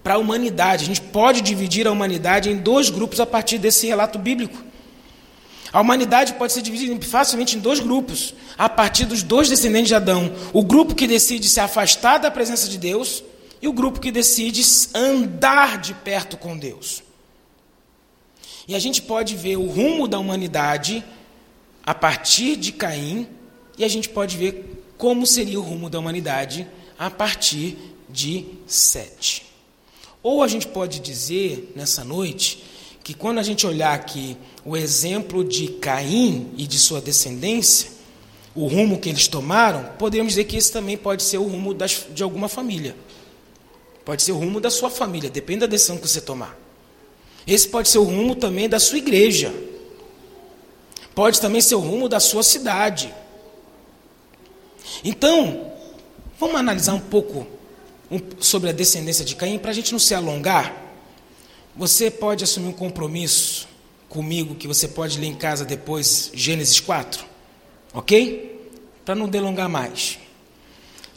[0.03, 0.83] para a humanidade.
[0.83, 4.63] A gente pode dividir a humanidade em dois grupos a partir desse relato bíblico.
[5.73, 9.95] A humanidade pode ser dividida facilmente em dois grupos, a partir dos dois descendentes de
[9.95, 10.33] Adão.
[10.53, 13.23] O grupo que decide se afastar da presença de Deus
[13.65, 14.61] e o grupo que decide
[14.93, 17.01] andar de perto com Deus.
[18.67, 21.03] E a gente pode ver o rumo da humanidade
[21.83, 23.27] a partir de Caim,
[23.75, 27.75] e a gente pode ver como seria o rumo da humanidade a partir
[28.07, 29.47] de Sete.
[30.21, 32.63] Ou a gente pode dizer nessa noite
[33.03, 37.89] que quando a gente olhar aqui o exemplo de Caim e de sua descendência,
[38.53, 42.05] o rumo que eles tomaram, podemos dizer que esse também pode ser o rumo das,
[42.13, 42.95] de alguma família.
[44.05, 46.55] Pode ser o rumo da sua família, depende da decisão que você tomar.
[47.47, 49.51] Esse pode ser o rumo também da sua igreja.
[51.15, 53.13] Pode também ser o rumo da sua cidade.
[55.03, 55.71] Então,
[56.39, 57.47] vamos analisar um pouco
[58.39, 60.83] sobre a descendência de Caim, para a gente não se alongar.
[61.75, 63.67] Você pode assumir um compromisso
[64.07, 67.25] comigo que você pode ler em casa depois, Gênesis 4,
[67.93, 68.71] ok?
[69.03, 70.19] Para não delongar mais.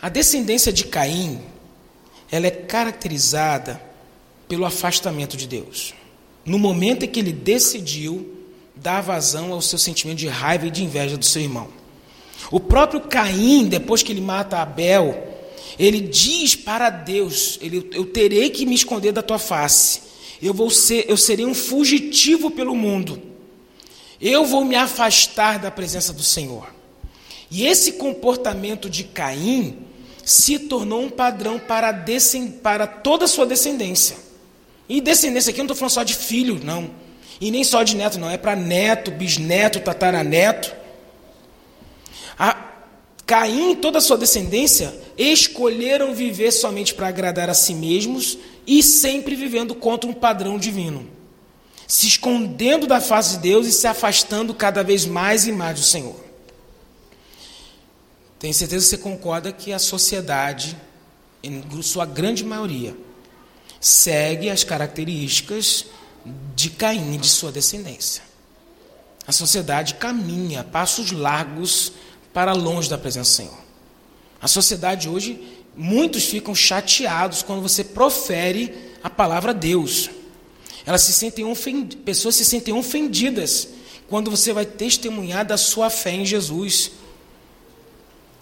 [0.00, 1.40] A descendência de Caim
[2.30, 3.80] ela é caracterizada
[4.48, 5.94] pelo afastamento de Deus.
[6.44, 8.36] No momento em que ele decidiu
[8.74, 11.68] dar vazão ao seu sentimento de raiva e de inveja do seu irmão.
[12.50, 15.36] O próprio Caim, depois que ele mata Abel,
[15.78, 20.00] ele diz para Deus: ele, Eu terei que me esconder da tua face.
[20.40, 23.20] Eu vou ser, eu serei um fugitivo pelo mundo.
[24.20, 26.72] Eu vou me afastar da presença do Senhor.
[27.50, 29.78] E esse comportamento de Caim
[30.28, 32.04] se tornou um padrão para,
[32.62, 34.14] para toda a sua descendência.
[34.86, 36.90] E descendência aqui eu não estou falando só de filho, não.
[37.40, 38.28] E nem só de neto, não.
[38.28, 40.70] É para neto, bisneto, tataraneto.
[42.38, 42.68] A
[43.24, 48.36] Caim e toda a sua descendência escolheram viver somente para agradar a si mesmos
[48.66, 51.08] e sempre vivendo contra um padrão divino.
[51.86, 55.86] Se escondendo da face de Deus e se afastando cada vez mais e mais do
[55.86, 56.27] Senhor.
[58.38, 60.76] Tenho certeza que você concorda que a sociedade,
[61.42, 62.96] em sua grande maioria,
[63.80, 65.86] segue as características
[66.54, 68.22] de Caim e de sua descendência.
[69.26, 71.92] A sociedade caminha passos largos
[72.32, 73.58] para longe da presença do Senhor.
[74.40, 75.40] A sociedade hoje,
[75.76, 80.10] muitos ficam chateados quando você profere a palavra Deus.
[80.86, 81.44] Elas se sentem
[82.04, 83.68] pessoas se sentem ofendidas
[84.08, 86.92] quando você vai testemunhar da sua fé em Jesus.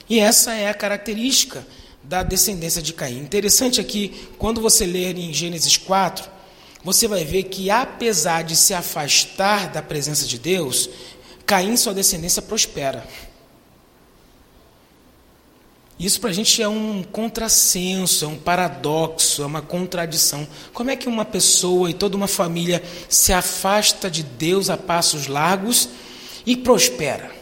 [0.09, 1.67] E essa é a característica
[2.03, 3.19] da descendência de Caim.
[3.19, 6.31] Interessante aqui, quando você ler em Gênesis 4,
[6.85, 10.89] você vai ver que, apesar de se afastar da presença de Deus,
[11.45, 13.05] Caim sua descendência prospera.
[15.99, 20.47] Isso para a gente é um contrassenso, é um paradoxo, é uma contradição.
[20.73, 25.27] Como é que uma pessoa e toda uma família se afasta de Deus a passos
[25.27, 25.89] largos
[26.45, 27.36] e prospera.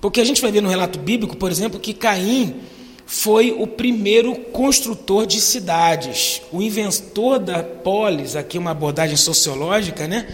[0.00, 2.60] Porque a gente vai ver no relato bíblico, por exemplo, que Caim
[3.04, 10.28] foi o primeiro construtor de cidades, o inventor da polis, aqui uma abordagem sociológica, né?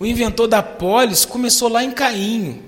[0.00, 2.60] O inventor da polis começou lá em Caim.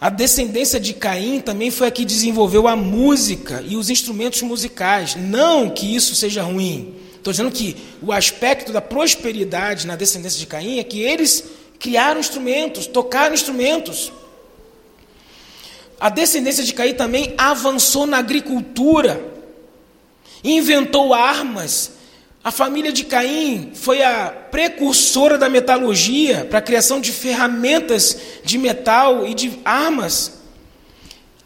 [0.00, 5.16] A descendência de Caim também foi a que desenvolveu a música e os instrumentos musicais.
[5.16, 6.94] Não que isso seja ruim.
[7.16, 11.44] Estou dizendo que o aspecto da prosperidade na descendência de Caim é que eles
[11.78, 14.12] criaram instrumentos, tocaram instrumentos.
[15.98, 19.32] A descendência de Caim também avançou na agricultura,
[20.44, 21.92] inventou armas.
[22.44, 28.58] A família de Caim foi a precursora da metalurgia para a criação de ferramentas de
[28.58, 30.32] metal e de armas.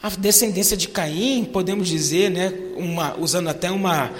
[0.03, 4.11] A descendência de Caim, podemos dizer, né, uma, usando até uma,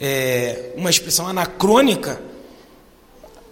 [0.00, 2.20] é, uma expressão anacrônica,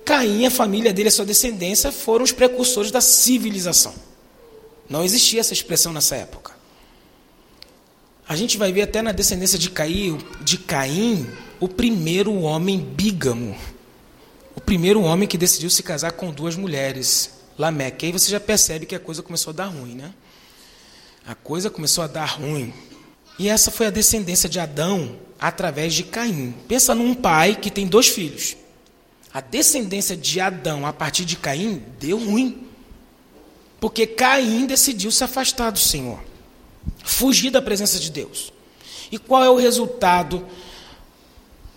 [0.05, 3.95] Caim, a família dele, a sua descendência foram os precursores da civilização.
[4.93, 6.53] Não existia essa expressão nessa época.
[8.29, 11.27] A gente vai ver até na descendência de Caim, de Caim
[11.59, 13.57] o primeiro homem bígamo.
[14.55, 18.05] O primeiro homem que decidiu se casar com duas mulheres, Lameque.
[18.05, 20.13] Aí você já percebe que a coisa começou a dar ruim, né?
[21.27, 22.71] A coisa começou a dar ruim.
[23.39, 26.55] E essa foi a descendência de Adão através de Caim.
[26.69, 28.59] Pensa num pai que tem dois filhos.
[29.33, 32.72] A descendência de Adão a partir de Caim deu ruim.
[33.83, 36.21] Porque Caim decidiu se afastar do Senhor,
[37.03, 38.53] fugir da presença de Deus.
[39.11, 40.47] E qual é o resultado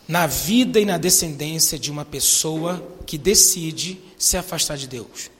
[0.07, 5.31] na vida e na descendência de uma pessoa que decide se afastar de Deus?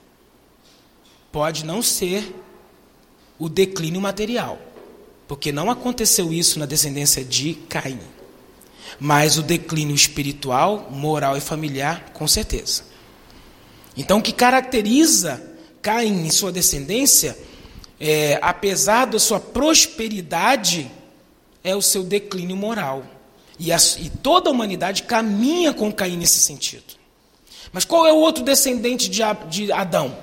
[1.31, 2.33] Pode não ser
[3.37, 4.59] o declínio material,
[5.27, 7.99] porque não aconteceu isso na descendência de Caim.
[8.99, 12.85] Mas o declínio espiritual, moral e familiar, com certeza.
[13.95, 15.53] Então, o que caracteriza
[15.85, 17.37] Caim e sua descendência,
[17.99, 20.89] é, apesar da sua prosperidade,
[21.63, 23.05] é o seu declínio moral.
[23.59, 26.95] E, a, e toda a humanidade caminha com Caim nesse sentido.
[27.71, 30.17] Mas qual é o outro descendente de, de Adão?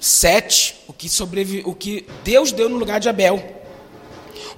[0.00, 3.62] Sete, o que, sobrevive, o que Deus deu no lugar de Abel.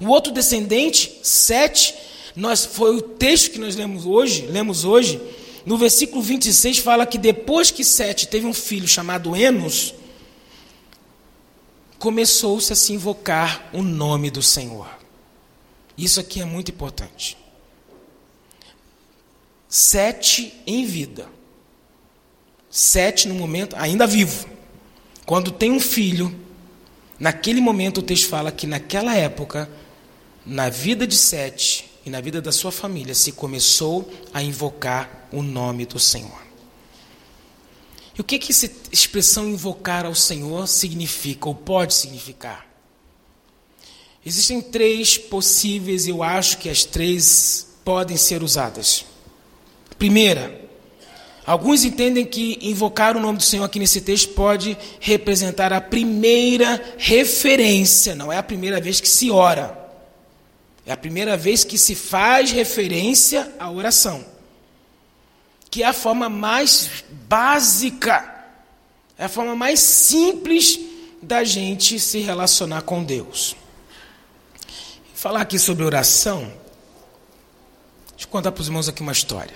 [0.01, 1.93] O outro descendente, Sete,
[2.35, 5.21] nós, foi o texto que nós lemos hoje, lemos hoje,
[5.65, 9.93] no versículo 26 fala que depois que Sete teve um filho chamado Enos,
[11.99, 14.89] começou-se a se invocar o nome do Senhor.
[15.97, 17.37] Isso aqui é muito importante.
[19.69, 21.27] Sete em vida.
[22.69, 24.47] Sete no momento, ainda vivo.
[25.25, 26.35] Quando tem um filho,
[27.19, 29.69] naquele momento o texto fala que naquela época,
[30.45, 35.41] na vida de Sete, e na vida da sua família se começou a invocar o
[35.41, 36.41] nome do Senhor.
[38.17, 42.67] E o que, que essa expressão invocar ao Senhor significa ou pode significar?
[44.25, 49.05] Existem três possíveis, eu acho que as três podem ser usadas.
[49.97, 50.61] Primeira,
[51.45, 56.95] alguns entendem que invocar o nome do Senhor aqui nesse texto pode representar a primeira
[56.97, 59.81] referência, não é a primeira vez que se ora
[60.85, 64.25] é a primeira vez que se faz referência à oração,
[65.71, 66.89] que é a forma mais
[67.29, 68.29] básica,
[69.17, 70.77] é a forma mais simples
[71.21, 73.55] da gente se relacionar com Deus.
[75.15, 76.51] Falar aqui sobre oração,
[78.09, 79.55] deixa eu contar para os irmãos aqui uma história.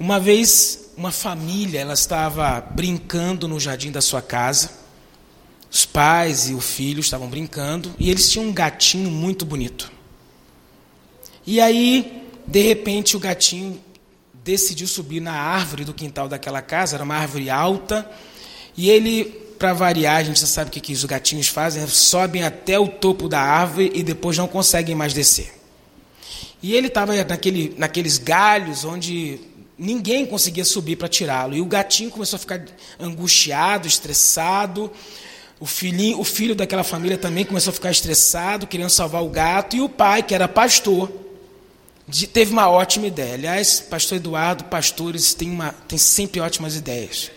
[0.00, 4.70] Uma vez, uma família, ela estava brincando no jardim da sua casa.
[5.70, 9.92] Os pais e o filho estavam brincando e eles tinham um gatinho muito bonito.
[11.46, 13.83] E aí, de repente, o gatinho
[14.44, 18.08] decidiu subir na árvore do quintal daquela casa, era uma árvore alta,
[18.76, 19.24] e ele,
[19.58, 22.86] para variar, a gente já sabe o que, que os gatinhos fazem, sobem até o
[22.86, 25.54] topo da árvore e depois não conseguem mais descer.
[26.62, 29.40] E ele estava naquele, naqueles galhos onde
[29.78, 31.54] ninguém conseguia subir para tirá-lo.
[31.54, 32.64] E o gatinho começou a ficar
[32.98, 34.90] angustiado, estressado.
[35.60, 39.76] O, filhinho, o filho daquela família também começou a ficar estressado, querendo salvar o gato.
[39.76, 41.23] E o pai, que era pastor,
[42.06, 43.34] de, teve uma ótima ideia.
[43.34, 47.30] Aliás, pastor Eduardo, pastores têm, uma, sempre ótimas ideias.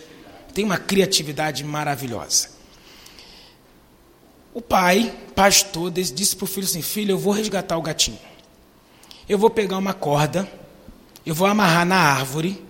[0.53, 2.49] Tem uma criatividade maravilhosa.
[4.53, 8.19] O pai, pastor, disse para o filho assim: Filho, eu vou resgatar o gatinho.
[9.29, 10.49] Eu vou pegar uma corda,
[11.25, 12.63] eu vou amarrar na árvore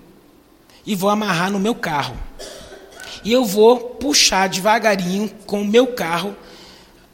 [0.85, 2.17] e vou amarrar no meu carro.
[3.23, 6.35] E eu vou puxar devagarinho com o meu carro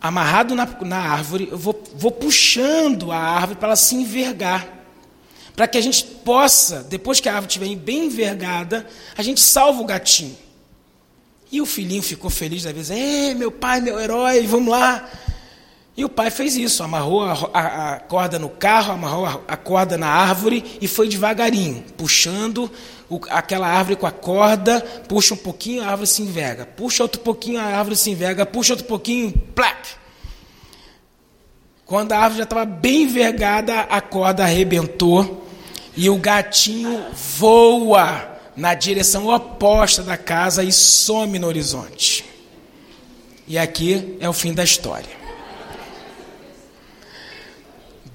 [0.04, 4.68] amarrado na, na árvore, eu vou, vou puxando a árvore para ela se envergar.
[5.56, 8.86] Para que a gente possa, depois que a árvore estiver bem envergada,
[9.18, 10.38] a gente salva o gatinho.
[11.50, 15.10] E o filhinho ficou feliz da vez, é meu pai, meu herói, vamos lá.
[15.96, 19.56] E o pai fez isso, amarrou a, a, a corda no carro, amarrou a, a,
[19.56, 22.70] corda na árvore e foi devagarinho, puxando
[23.08, 27.22] o, aquela árvore com a corda, puxa um pouquinho, a árvore se enverga, puxa outro
[27.22, 29.90] pouquinho, a árvore se enverga, puxa outro pouquinho, plac.
[31.86, 35.48] Quando a árvore já estava bem envergada, a corda arrebentou
[35.96, 37.06] e o gatinho
[37.38, 42.26] voa na direção oposta da casa e some no horizonte.
[43.48, 45.23] E aqui é o fim da história.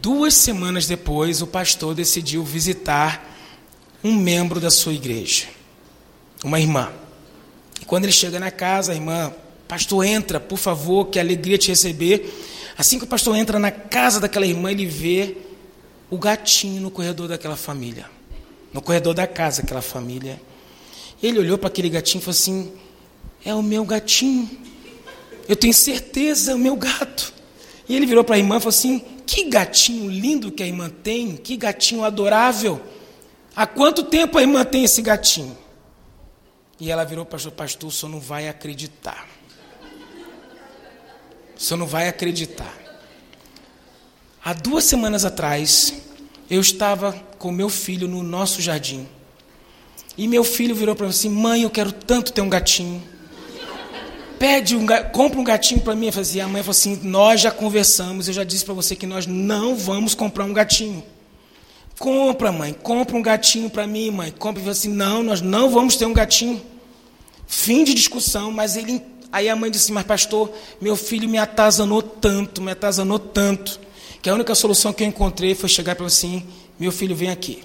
[0.01, 3.37] Duas semanas depois, o pastor decidiu visitar
[4.03, 5.47] um membro da sua igreja,
[6.45, 6.93] uma irmã.
[7.81, 9.33] E quando ele chega na casa, a irmã,
[9.67, 12.33] pastor, entra, por favor, que alegria te receber.
[12.77, 15.37] Assim que o pastor entra na casa daquela irmã, ele vê
[16.09, 18.07] o gatinho no corredor daquela família,
[18.73, 20.41] no corredor da casa daquela família.
[21.21, 22.73] Ele olhou para aquele gatinho e falou assim:
[23.45, 24.49] É o meu gatinho.
[25.49, 27.33] Eu tenho certeza, é o meu gato.
[27.89, 30.91] E ele virou para a irmã e falou assim: Que gatinho lindo que a irmã
[30.91, 32.81] tem, que gatinho adorável.
[33.57, 35.57] Há quanto tempo a irmã tem esse gatinho?
[36.79, 39.27] E ela virou para o pastor: Pastor, o senhor não vai acreditar.
[41.57, 42.77] O senhor não vai acreditar.
[44.45, 45.95] Há duas semanas atrás,
[46.49, 49.09] eu estava com meu filho no nosso jardim.
[50.17, 53.03] E meu filho virou para mim assim: Mãe, eu quero tanto ter um gatinho
[54.39, 56.07] pede um, compra um gatinho para mim.
[56.07, 59.07] Eu falei, a mãe falou assim, nós já conversamos, eu já disse para você que
[59.07, 61.03] nós não vamos comprar um gatinho.
[61.99, 64.31] Compra, mãe, compra um gatinho para mim, mãe.
[64.31, 64.61] Compra.
[64.61, 66.63] Eu falei assim, não, nós não vamos ter um gatinho.
[67.47, 69.03] Fim de discussão, mas ele...
[69.31, 73.79] Aí a mãe disse, mas pastor, meu filho me atazanou tanto, me atazanou tanto,
[74.23, 76.47] que a única solução que eu encontrei foi chegar para assim,
[76.79, 77.63] meu filho, vem aqui.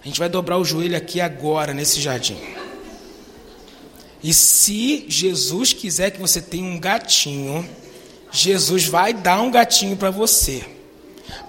[0.00, 2.36] A gente vai dobrar o joelho aqui agora, nesse jardim.
[4.24, 7.68] E se Jesus quiser que você tenha um gatinho,
[8.32, 10.64] Jesus vai dar um gatinho para você.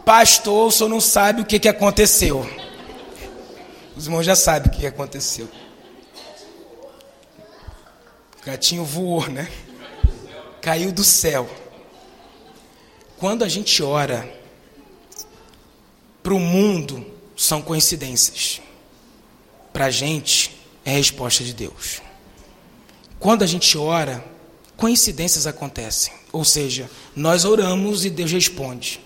[0.04, 2.46] Pastor, o senhor não sabe o que, que aconteceu.
[3.96, 5.48] Os irmãos já sabem o que, aconteceu.
[8.42, 9.50] O gatinho voou, né?
[10.62, 11.50] Caiu do céu.
[13.18, 14.30] Quando a gente ora
[16.22, 18.60] para o mundo, são coincidências.
[19.72, 22.04] Para a gente, é resposta de Deus.
[23.26, 24.24] Quando a gente ora,
[24.78, 26.14] coincidências acontecem.
[26.32, 29.02] Ou seja, nós oramos e Deus responde.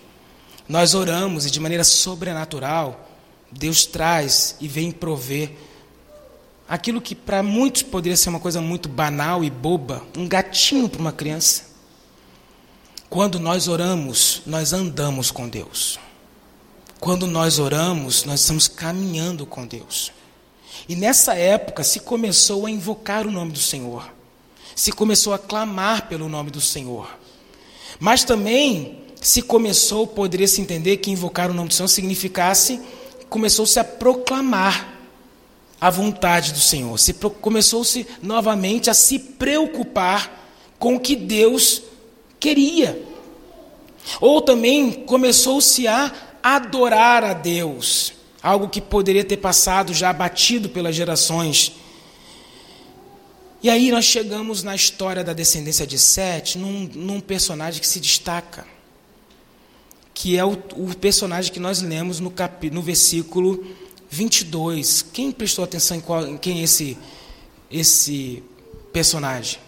[0.68, 3.10] Nós oramos e de maneira sobrenatural,
[3.50, 5.54] Deus traz e vem prover
[6.68, 11.00] aquilo que para muitos poderia ser uma coisa muito banal e boba, um gatinho para
[11.00, 11.68] uma criança.
[13.10, 15.98] Quando nós oramos, nós andamos com Deus.
[17.00, 20.12] Quando nós oramos, nós estamos caminhando com Deus.
[20.88, 24.12] E nessa época se começou a invocar o nome do Senhor,
[24.76, 27.18] se começou a clamar pelo nome do Senhor.
[28.00, 32.80] Mas também se começou, poderia se entender que invocar o nome do Senhor significasse,
[33.30, 34.96] começou-se a proclamar
[35.82, 40.40] a vontade do Senhor, se começou-se novamente a se preocupar
[40.78, 41.82] com o que Deus
[42.40, 43.02] queria.
[44.20, 46.12] Ou também começou-se a
[46.42, 51.74] adorar a Deus algo que poderia ter passado já batido pelas gerações.
[53.62, 58.00] E aí nós chegamos na história da descendência de Sete, num, num personagem que se
[58.00, 58.66] destaca,
[60.14, 63.66] que é o, o personagem que nós lemos no, cap, no versículo
[64.10, 65.02] 22.
[65.14, 66.98] Quem prestou atenção em, qual, em quem é esse,
[67.70, 68.42] esse
[68.94, 69.60] personagem?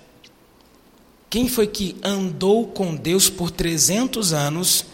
[1.29, 4.85] Quem foi que andou com Deus por 300 anos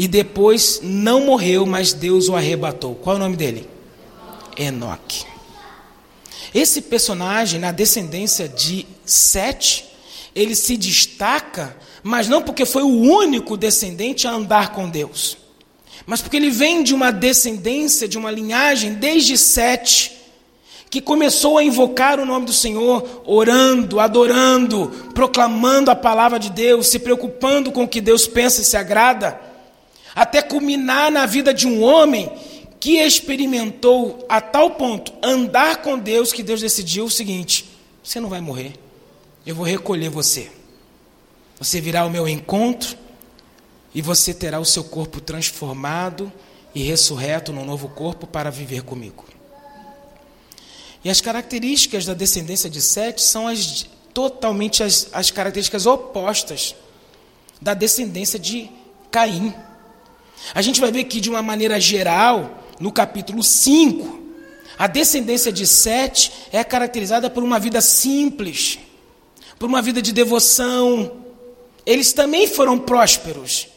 [0.00, 2.94] e depois não morreu, mas Deus o arrebatou.
[2.94, 3.68] Qual é o nome dele?
[4.56, 5.26] Enoque.
[6.54, 9.84] Esse personagem, na descendência de Sete,
[10.34, 15.36] ele se destaca, mas não porque foi o único descendente a andar com Deus,
[16.06, 20.12] mas porque ele vem de uma descendência, de uma linhagem desde Sete,
[20.88, 26.86] que começou a invocar o nome do Senhor, orando, adorando, proclamando a palavra de Deus,
[26.86, 29.49] se preocupando com o que Deus pensa e se agrada
[30.14, 32.30] até culminar na vida de um homem
[32.78, 37.68] que experimentou a tal ponto andar com Deus que Deus decidiu o seguinte:
[38.02, 38.74] você não vai morrer,
[39.46, 40.50] eu vou recolher você.
[41.58, 42.96] Você virá ao meu encontro
[43.94, 46.32] e você terá o seu corpo transformado
[46.74, 49.24] e ressurreto num novo corpo para viver comigo.
[51.04, 56.74] E as características da descendência de Sete são as, totalmente as, as características opostas
[57.60, 58.70] da descendência de
[59.10, 59.54] Caim.
[60.54, 64.18] A gente vai ver que, de uma maneira geral, no capítulo 5,
[64.78, 68.78] A descendência de Sete é caracterizada por uma vida simples,
[69.58, 71.18] por uma vida de devoção.
[71.84, 73.68] Eles também foram prósperos.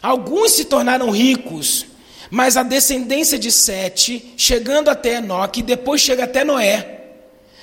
[0.00, 1.84] Alguns se tornaram ricos,
[2.30, 7.00] mas a descendência de Sete, chegando até Enoque, depois chega até Noé,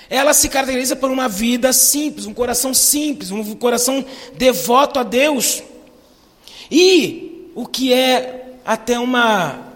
[0.10, 4.04] ela se caracteriza por uma vida simples, um coração simples, um coração
[4.36, 5.64] devoto a Deus.
[6.70, 7.27] E
[7.58, 9.74] o que é até uma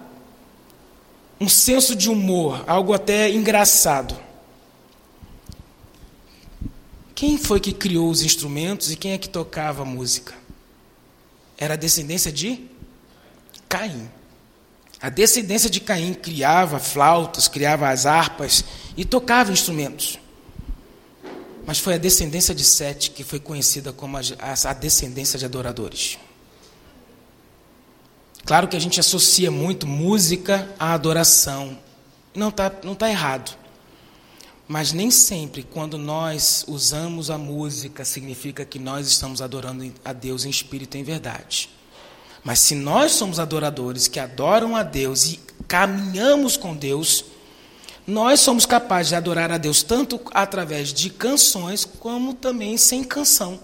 [1.39, 4.15] um senso de humor, algo até engraçado.
[7.15, 10.35] Quem foi que criou os instrumentos e quem é que tocava a música?
[11.57, 12.69] Era a descendência de
[13.67, 14.07] Caim.
[15.01, 18.63] A descendência de Caim criava flautas, criava as harpas
[18.95, 20.19] e tocava instrumentos.
[21.65, 24.21] Mas foi a descendência de Sete que foi conhecida como a,
[24.65, 26.19] a descendência de adoradores.
[28.45, 31.77] Claro que a gente associa muito música à adoração.
[32.35, 33.55] Não está não tá errado.
[34.67, 40.45] Mas nem sempre, quando nós usamos a música, significa que nós estamos adorando a Deus
[40.45, 41.69] em espírito e em verdade.
[42.43, 47.25] Mas se nós somos adoradores que adoram a Deus e caminhamos com Deus,
[48.07, 53.59] nós somos capazes de adorar a Deus tanto através de canções, como também sem canção.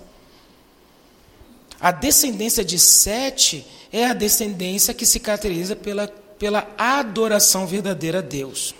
[1.79, 8.21] A descendência de Sete é a descendência que se caracteriza pela, pela adoração verdadeira a
[8.21, 8.73] Deus.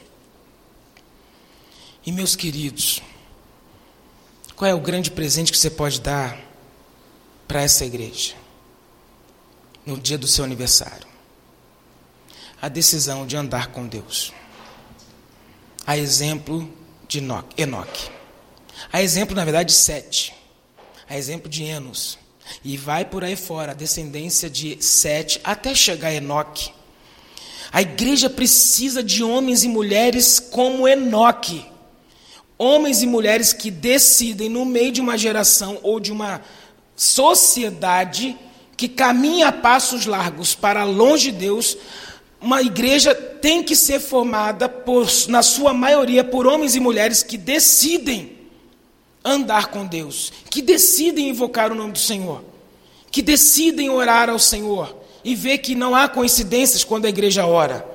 [2.06, 3.02] E meus queridos,
[4.56, 6.40] qual é o grande presente que você pode dar
[7.48, 8.48] para essa igreja?
[9.88, 11.08] no dia do seu aniversário.
[12.62, 14.34] A decisão de andar com Deus.
[15.86, 16.70] A exemplo
[17.08, 17.20] de
[17.58, 18.12] Enoque.
[18.92, 20.36] A exemplo, na verdade, de Sete.
[21.08, 22.20] A exemplo de Enos.
[22.64, 26.72] E vai por aí fora, a descendência de Sete, até chegar a Enoque.
[27.72, 31.66] A igreja precisa de homens e mulheres como Enoque.
[32.58, 36.42] Homens e mulheres que decidem, no meio de uma geração ou de uma
[36.96, 38.36] sociedade,
[38.76, 41.78] que caminha a passos largos para longe de Deus,
[42.40, 47.38] uma igreja tem que ser formada, por, na sua maioria, por homens e mulheres que
[47.38, 48.37] decidem
[49.28, 52.44] andar com Deus, que decidem invocar o nome do Senhor,
[53.12, 57.86] que decidem orar ao Senhor e ver que não há coincidências quando a igreja ora,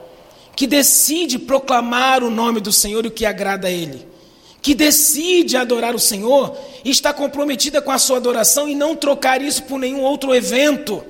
[0.54, 4.12] que decide proclamar o nome do Senhor e o que agrada a Ele
[4.62, 9.42] que decide adorar o Senhor e está comprometida com a sua adoração e não trocar
[9.42, 11.04] isso por nenhum outro evento,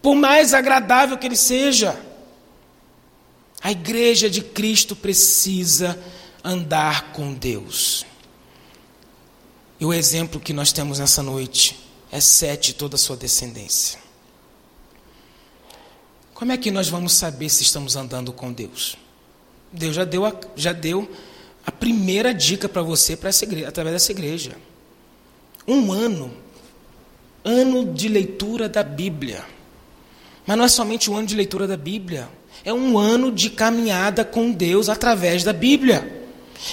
[0.00, 1.98] por mais agradável que ele seja.
[3.60, 5.98] A igreja de Cristo precisa
[6.44, 8.05] andar com Deus.
[9.78, 11.78] E o exemplo que nós temos nessa noite
[12.10, 13.98] é Sete e toda a sua descendência.
[16.32, 18.96] Como é que nós vamos saber se estamos andando com Deus?
[19.72, 21.10] Deus já deu, a, já deu
[21.66, 24.52] a primeira dica para você para igreja, através dessa igreja.
[25.66, 26.32] Um ano.
[27.44, 29.44] Ano de leitura da Bíblia.
[30.46, 32.28] Mas não é somente um ano de leitura da Bíblia.
[32.64, 36.15] É um ano de caminhada com Deus através da Bíblia.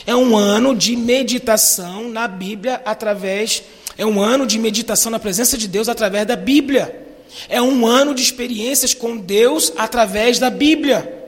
[0.05, 3.63] É um ano de meditação na Bíblia através.
[3.97, 7.03] É um ano de meditação na presença de Deus através da Bíblia.
[7.49, 11.21] É um ano de experiências com Deus através da Bíblia.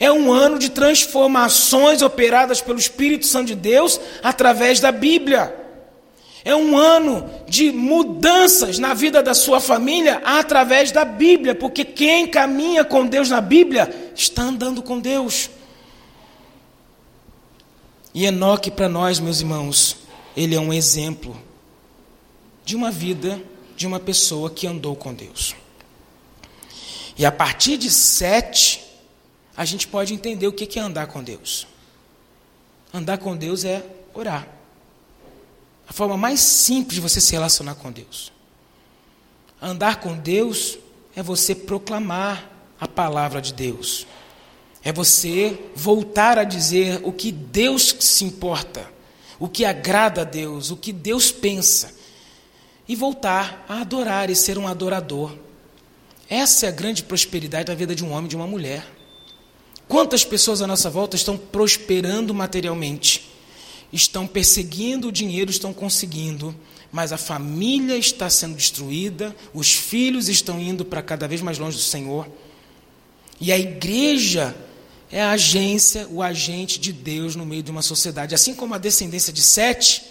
[0.00, 5.62] É um ano de transformações operadas pelo Espírito Santo de Deus através da Bíblia.
[6.44, 12.26] É um ano de mudanças na vida da sua família através da Bíblia, porque quem
[12.26, 15.48] caminha com Deus na Bíblia está andando com Deus.
[18.14, 19.96] E Enoque, para nós, meus irmãos,
[20.36, 21.40] ele é um exemplo
[22.64, 23.42] de uma vida
[23.76, 25.54] de uma pessoa que andou com Deus.
[27.16, 28.82] E a partir de sete,
[29.56, 31.66] a gente pode entender o que é andar com Deus.
[32.92, 33.84] Andar com Deus é
[34.14, 34.46] orar.
[35.88, 38.32] A forma mais simples de você se relacionar com Deus.
[39.60, 40.78] Andar com Deus
[41.14, 42.50] é você proclamar
[42.80, 44.06] a palavra de Deus.
[44.84, 48.90] É você voltar a dizer o que Deus se importa,
[49.38, 51.94] o que agrada a Deus, o que Deus pensa.
[52.88, 55.36] E voltar a adorar e ser um adorador.
[56.28, 58.84] Essa é a grande prosperidade da vida de um homem e de uma mulher.
[59.86, 63.30] Quantas pessoas à nossa volta estão prosperando materialmente,
[63.92, 66.54] estão perseguindo o dinheiro, estão conseguindo,
[66.90, 71.76] mas a família está sendo destruída, os filhos estão indo para cada vez mais longe
[71.76, 72.26] do Senhor,
[73.40, 74.56] e a igreja
[75.12, 78.34] é a agência, o agente de Deus no meio de uma sociedade.
[78.34, 80.02] Assim como a descendência de Sete,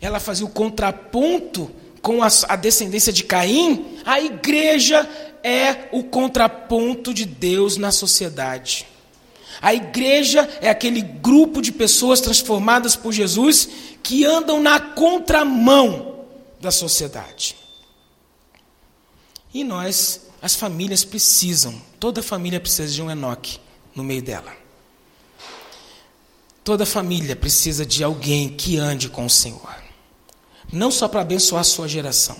[0.00, 1.70] ela fazia o contraponto
[2.00, 5.06] com a, a descendência de Caim, a igreja
[5.42, 8.86] é o contraponto de Deus na sociedade.
[9.60, 13.68] A igreja é aquele grupo de pessoas transformadas por Jesus
[14.02, 16.24] que andam na contramão
[16.58, 17.54] da sociedade.
[19.52, 23.58] E nós, as famílias precisam, toda família precisa de um Enoque
[23.94, 24.52] no meio dela.
[26.62, 29.74] Toda família precisa de alguém que ande com o Senhor.
[30.70, 32.36] Não só para abençoar a sua geração,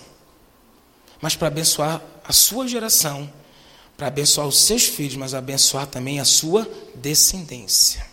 [1.21, 3.33] mas para abençoar a sua geração,
[3.97, 8.07] para abençoar os seus filhos, mas abençoar também a sua descendência.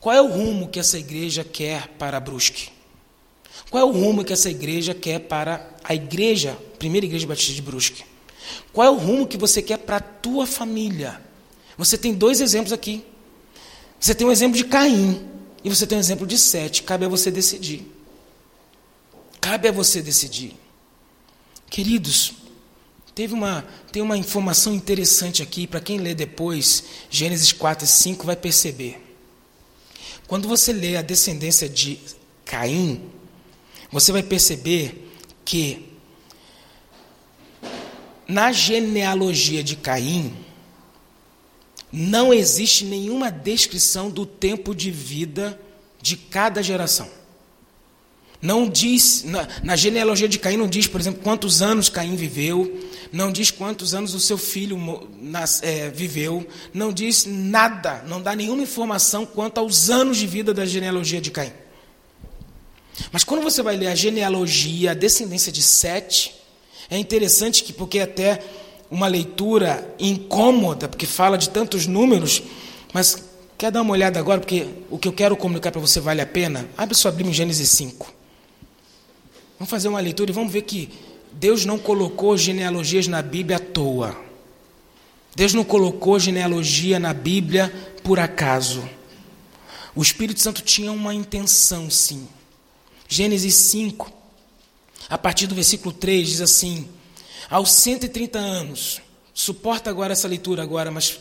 [0.00, 2.70] Qual é o rumo que essa igreja quer para Brusque?
[3.70, 7.62] Qual é o rumo que essa igreja quer para a igreja, primeira igreja batista de
[7.62, 8.04] Brusque?
[8.72, 11.20] Qual é o rumo que você quer para a tua família?
[11.76, 13.04] Você tem dois exemplos aqui.
[13.98, 15.26] Você tem um exemplo de Caim
[15.62, 16.82] e você tem um exemplo de Sete.
[16.82, 17.90] Cabe a você decidir.
[19.40, 20.54] Cabe a você decidir.
[21.68, 22.32] Queridos,
[23.14, 28.26] teve uma, tem uma informação interessante aqui, para quem lê depois, Gênesis 4 e 5
[28.26, 29.02] vai perceber.
[30.26, 32.00] Quando você lê a descendência de
[32.44, 33.10] Caim,
[33.90, 35.10] você vai perceber
[35.44, 35.92] que
[38.26, 40.34] na genealogia de Caim,
[41.98, 45.58] não existe nenhuma descrição do tempo de vida
[46.02, 47.08] de cada geração.
[48.42, 52.86] Não diz, na, na, genealogia de Caim, não diz, por exemplo, quantos anos Caim viveu,
[53.10, 58.36] não diz quantos anos o seu filho nas, é, viveu, não diz nada, não dá
[58.36, 61.52] nenhuma informação quanto aos anos de vida da genealogia de Caim.
[63.10, 66.34] Mas quando você vai ler a genealogia, a descendência de Sete,
[66.90, 68.42] é interessante que, porque até
[68.90, 72.42] uma leitura incômoda, porque fala de tantos números,
[72.92, 73.24] mas
[73.58, 76.26] quer dar uma olhada agora, porque o que eu quero comunicar para você vale a
[76.26, 76.68] pena?
[76.76, 78.12] Abre sua Bíblia em Gênesis 5.
[79.58, 80.90] Vamos fazer uma leitura e vamos ver que
[81.32, 84.16] Deus não colocou genealogias na Bíblia à toa.
[85.34, 87.72] Deus não colocou genealogia na Bíblia
[88.02, 88.88] por acaso.
[89.94, 92.28] O Espírito Santo tinha uma intenção, sim.
[93.08, 94.12] Gênesis 5,
[95.08, 96.88] a partir do versículo 3, diz assim:
[97.48, 99.00] aos 130 anos,
[99.32, 101.18] suporta agora essa leitura agora, mas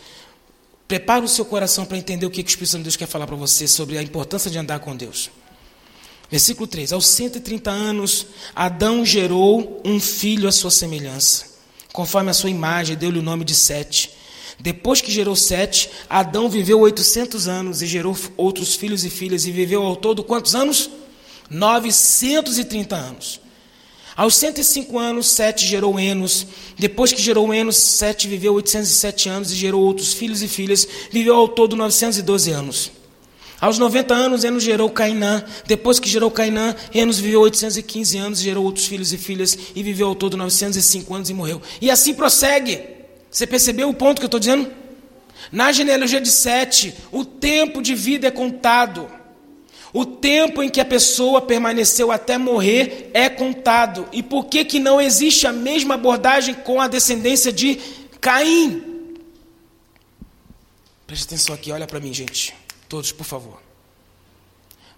[0.88, 3.28] prepara o seu coração para entender o que o Espírito Santo de Deus quer falar
[3.28, 5.30] para você sobre a importância de andar com Deus.
[6.30, 11.46] Versículo 3: Aos 130 anos, Adão gerou um filho à sua semelhança,
[11.94, 14.12] conforme a sua imagem, deu-lhe o nome de Sete.
[14.60, 19.52] Depois que gerou Sete, Adão viveu 800 anos e gerou outros filhos e filhas, e
[19.52, 20.90] viveu ao todo quantos anos?
[21.50, 23.42] 930 anos.
[24.16, 26.48] Aos 105 anos, Sete gerou Enos.
[26.78, 30.88] Depois que gerou Enos, Sete viveu 807 anos e gerou outros filhos e filhas.
[31.12, 32.92] Viveu ao todo 912 anos.
[33.60, 35.44] Aos 90 anos, Enos gerou Cainã.
[35.66, 40.08] Depois que gerou Cainã, Enos viveu 815 anos, gerou outros filhos e filhas e viveu
[40.08, 41.62] ao todo 905 anos e morreu.
[41.82, 42.80] E assim prossegue.
[43.30, 44.72] Você percebeu o ponto que eu estou dizendo?
[45.52, 49.10] Na genealogia de Sete, o tempo de vida é contado.
[49.98, 54.10] O tempo em que a pessoa permaneceu até morrer é contado.
[54.12, 57.78] E por que, que não existe a mesma abordagem com a descendência de
[58.20, 59.16] Caim?
[61.08, 62.54] Preste atenção aqui, olha para mim, gente.
[62.90, 63.62] Todos, por favor.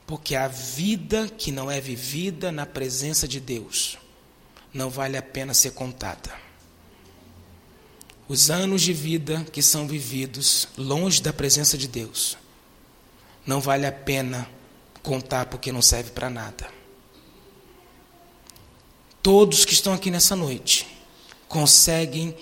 [0.08, 4.00] Porque a vida que não é vivida na presença de Deus
[4.74, 6.34] não vale a pena ser contada.
[8.28, 12.36] Os anos de vida que são vividos longe da presença de Deus
[13.45, 14.57] não vale a pena
[15.08, 16.70] contar porque não serve para nada.
[19.24, 20.86] Todos que estão aqui nessa noite
[21.47, 22.36] conseguem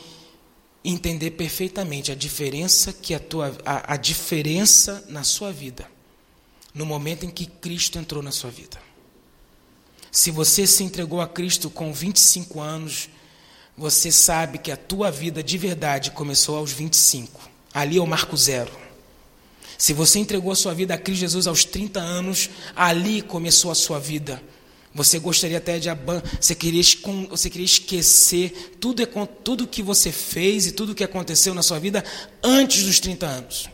[0.83, 5.87] entender perfeitamente a diferença que a tua a, a diferença na sua vida
[6.73, 8.77] no momento em que Cristo entrou na sua vida.
[10.11, 13.09] Se você se entregou a Cristo com 25 anos,
[13.77, 17.39] você sabe que a tua vida de verdade começou aos 25.
[17.73, 18.84] Ali é o marco zero.
[19.77, 23.75] Se você entregou a sua vida a Cristo Jesus aos 30 anos, ali começou a
[23.75, 24.41] sua vida.
[24.93, 25.89] Você gostaria até de
[26.39, 26.81] você queria,
[27.29, 29.05] você queria esquecer tudo,
[29.43, 32.03] tudo que você fez e tudo que aconteceu na sua vida
[32.41, 33.69] antes dos 30 anos.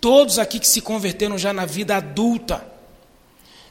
[0.00, 2.66] Todos aqui que se converteram já na vida adulta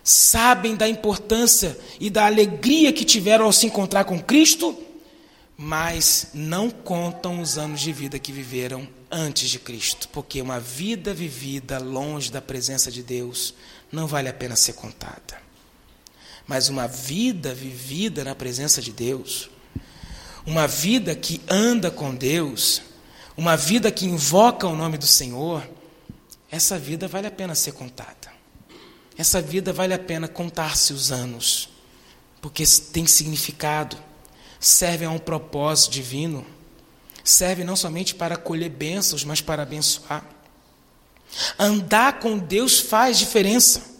[0.04, 4.78] sabem da importância e da alegria que tiveram ao se encontrar com Cristo,
[5.58, 11.14] mas não contam os anos de vida que viveram antes de Cristo, porque uma vida
[11.14, 13.54] vivida longe da presença de Deus
[13.92, 15.42] não vale a pena ser contada.
[16.48, 19.50] Mas uma vida vivida na presença de Deus,
[20.46, 22.82] uma vida que anda com Deus,
[23.36, 25.68] uma vida que invoca o nome do Senhor,
[26.50, 28.32] essa vida vale a pena ser contada.
[29.18, 31.70] Essa vida vale a pena contar-se os anos,
[32.42, 33.98] porque tem significado,
[34.60, 36.46] serve a um propósito divino
[37.24, 40.26] serve não somente para colher bênçãos, mas para abençoar.
[41.58, 43.92] Andar com Deus faz diferença.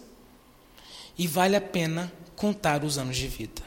[1.16, 3.62] E vale a pena contar os anos de vida.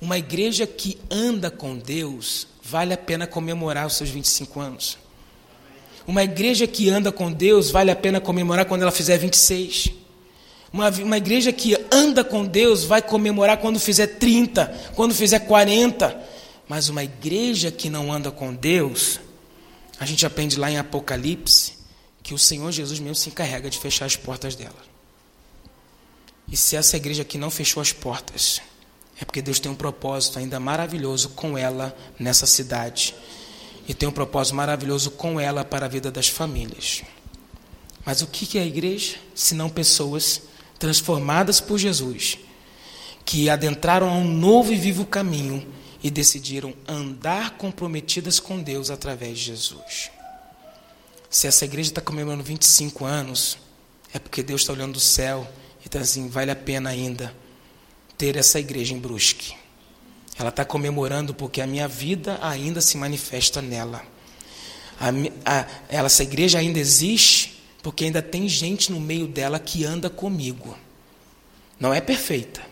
[0.00, 4.98] Uma igreja que anda com Deus, vale a pena comemorar os seus 25 anos.
[6.06, 9.92] Uma igreja que anda com Deus, vale a pena comemorar quando ela fizer 26.
[10.72, 16.31] Uma, uma igreja que anda com Deus vai comemorar quando fizer 30, quando fizer 40.
[16.72, 19.20] Mas uma igreja que não anda com Deus,
[20.00, 21.74] a gente aprende lá em Apocalipse
[22.22, 24.82] que o Senhor Jesus mesmo se encarrega de fechar as portas dela.
[26.48, 28.62] E se essa igreja aqui não fechou as portas,
[29.20, 33.14] é porque Deus tem um propósito ainda maravilhoso com ela nessa cidade.
[33.86, 37.02] E tem um propósito maravilhoso com ela para a vida das famílias.
[38.02, 39.16] Mas o que é a igreja?
[39.34, 40.40] Se não pessoas
[40.78, 42.38] transformadas por Jesus,
[43.26, 49.38] que adentraram a um novo e vivo caminho e decidiram andar comprometidas com Deus através
[49.38, 50.10] de Jesus.
[51.30, 53.56] Se essa igreja está comemorando 25 anos,
[54.12, 55.50] é porque Deus está olhando do céu
[55.82, 57.34] e está assim: vale a pena ainda
[58.18, 59.54] ter essa igreja em Brusque.
[60.38, 64.02] Ela está comemorando porque a minha vida ainda se manifesta nela.
[64.98, 65.08] A,
[65.44, 70.08] a, ela, essa igreja ainda existe porque ainda tem gente no meio dela que anda
[70.08, 70.76] comigo.
[71.78, 72.62] Não é perfeita.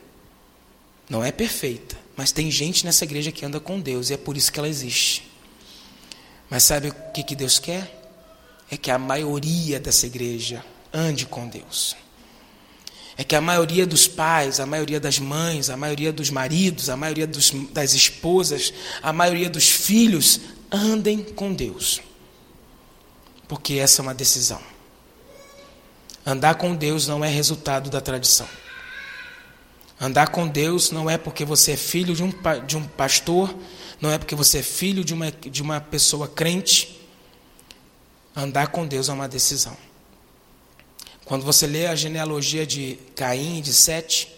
[1.08, 1.96] Não é perfeita.
[2.20, 4.68] Mas tem gente nessa igreja que anda com Deus e é por isso que ela
[4.68, 5.26] existe.
[6.50, 7.98] Mas sabe o que, que Deus quer?
[8.70, 10.62] É que a maioria dessa igreja
[10.92, 11.96] ande com Deus.
[13.16, 16.96] É que a maioria dos pais, a maioria das mães, a maioria dos maridos, a
[16.96, 18.70] maioria dos, das esposas,
[19.02, 20.40] a maioria dos filhos
[20.70, 22.02] andem com Deus.
[23.48, 24.60] Porque essa é uma decisão.
[26.26, 28.46] Andar com Deus não é resultado da tradição.
[30.00, 32.32] Andar com Deus não é porque você é filho de um,
[32.66, 33.54] de um pastor,
[34.00, 36.98] não é porque você é filho de uma, de uma pessoa crente.
[38.34, 39.76] Andar com Deus é uma decisão.
[41.26, 44.34] Quando você lê a genealogia de Caim e de Sete,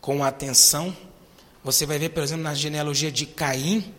[0.00, 0.94] com atenção,
[1.62, 3.94] você vai ver, por exemplo, na genealogia de Caim,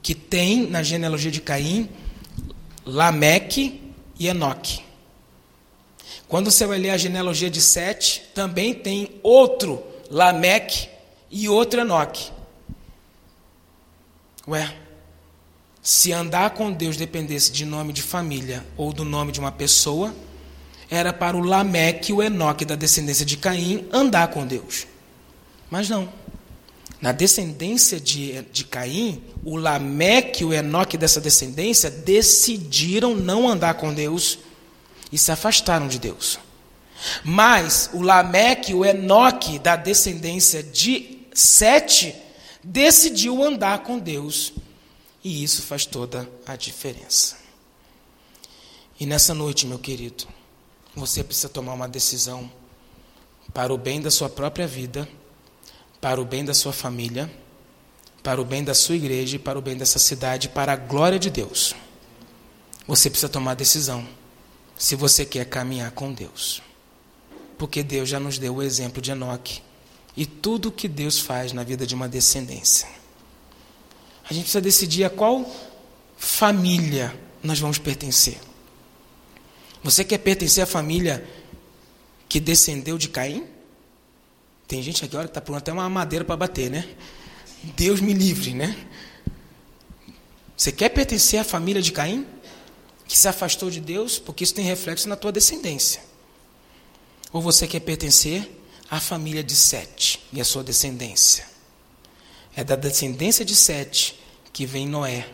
[0.00, 1.90] que tem na genealogia de Caim
[2.86, 4.80] Lameque e Enoque.
[6.26, 10.88] Quando você vai ler a genealogia de Sete, também tem outro Lameque
[11.30, 12.30] e outro Enoque.
[14.48, 14.76] Ué,
[15.82, 20.14] se andar com Deus dependesse de nome de família ou do nome de uma pessoa,
[20.90, 24.86] era para o Lameque e o Enoque da descendência de Caim andar com Deus.
[25.70, 26.08] Mas não.
[27.00, 33.74] Na descendência de, de Caim, o Lameque e o Enoque dessa descendência decidiram não andar
[33.74, 34.38] com Deus
[35.12, 36.38] e se afastaram de Deus.
[37.24, 42.14] Mas o Lameque, o Enoque da descendência de Sete,
[42.62, 44.54] decidiu andar com Deus.
[45.22, 47.36] E isso faz toda a diferença.
[48.98, 50.26] E nessa noite, meu querido,
[50.94, 52.50] você precisa tomar uma decisão
[53.52, 55.06] para o bem da sua própria vida,
[56.00, 57.30] para o bem da sua família,
[58.22, 61.18] para o bem da sua igreja e para o bem dessa cidade, para a glória
[61.18, 61.74] de Deus.
[62.86, 64.08] Você precisa tomar decisão
[64.76, 66.62] se você quer caminhar com Deus
[67.58, 69.60] porque Deus já nos deu o exemplo de Enoque
[70.16, 72.88] e tudo o que Deus faz na vida de uma descendência.
[74.28, 75.48] A gente precisa decidir a qual
[76.16, 78.38] família nós vamos pertencer.
[79.82, 81.26] Você quer pertencer à família
[82.28, 83.46] que descendeu de Caim?
[84.66, 86.88] Tem gente aqui, olha, que está pronto até uma madeira para bater, né?
[87.76, 88.76] Deus me livre, né?
[90.56, 92.26] Você quer pertencer à família de Caim?
[93.06, 94.18] Que se afastou de Deus?
[94.18, 96.02] Porque isso tem reflexo na tua descendência.
[97.36, 98.50] Ou você quer pertencer
[98.90, 101.46] à família de Sete e à sua descendência?
[102.56, 104.18] É da descendência de Sete
[104.54, 105.28] que vem Noé.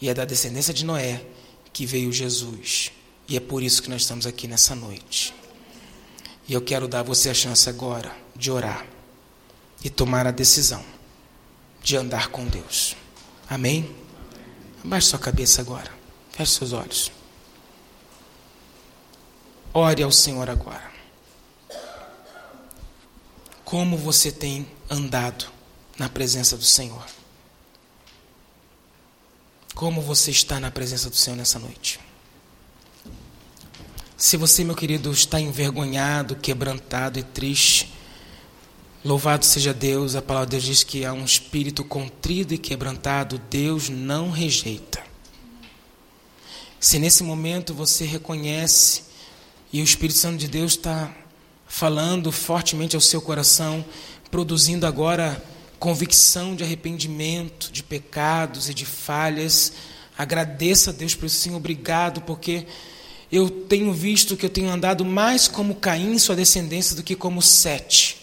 [0.00, 1.22] E é da descendência de Noé
[1.70, 2.92] que veio Jesus.
[3.28, 5.34] E é por isso que nós estamos aqui nessa noite.
[6.48, 8.86] E eu quero dar a você a chance agora de orar
[9.84, 10.82] e tomar a decisão
[11.82, 12.96] de andar com Deus.
[13.50, 13.94] Amém?
[14.82, 15.92] Abaixe sua cabeça agora.
[16.32, 17.12] Feche seus olhos.
[19.74, 20.87] Ore ao Senhor agora
[23.68, 25.44] como você tem andado
[25.98, 27.04] na presença do Senhor.
[29.74, 32.00] Como você está na presença do Senhor nessa noite.
[34.16, 37.92] Se você, meu querido, está envergonhado, quebrantado e triste,
[39.04, 43.38] louvado seja Deus, a palavra de Deus diz que há um espírito contrido e quebrantado,
[43.50, 45.04] Deus não rejeita.
[46.80, 49.02] Se nesse momento você reconhece
[49.70, 51.14] e o Espírito Santo de Deus está
[51.68, 53.84] falando fortemente ao seu coração,
[54.30, 55.42] produzindo agora
[55.78, 59.74] convicção de arrependimento, de pecados e de falhas.
[60.16, 62.66] Agradeça a Deus por isso, sim, obrigado, porque
[63.30, 67.42] eu tenho visto que eu tenho andado mais como Caim sua descendência do que como
[67.42, 68.16] Sete.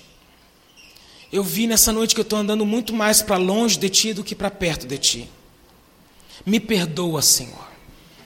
[1.32, 4.24] Eu vi nessa noite que eu estou andando muito mais para longe de ti do
[4.24, 5.30] que para perto de ti.
[6.46, 7.68] Me perdoa, Senhor.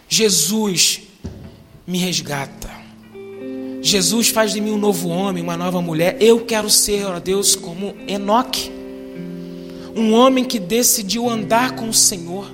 [0.08, 1.02] Jesus
[1.86, 2.79] me resgata.
[3.82, 6.18] Jesus faz de mim um novo homem, uma nova mulher.
[6.20, 8.72] Eu quero ser, ó Deus, como Enoque.
[9.96, 12.46] Um homem que decidiu andar com o Senhor.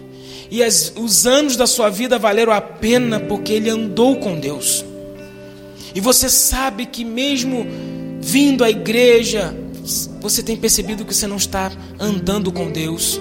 [0.50, 4.86] E as, os anos da sua vida valeram a pena porque ele andou com Deus.
[5.94, 7.66] E você sabe que mesmo
[8.22, 9.56] vindo à igreja,
[10.22, 13.20] você tem percebido que você não está andando com Deus.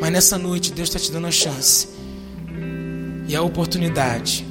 [0.00, 1.88] Mas nessa noite Deus está te dando a chance
[3.28, 4.47] e a oportunidade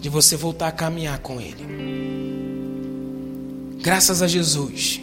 [0.00, 1.66] de você voltar a caminhar com Ele.
[3.82, 5.00] Graças a Jesus,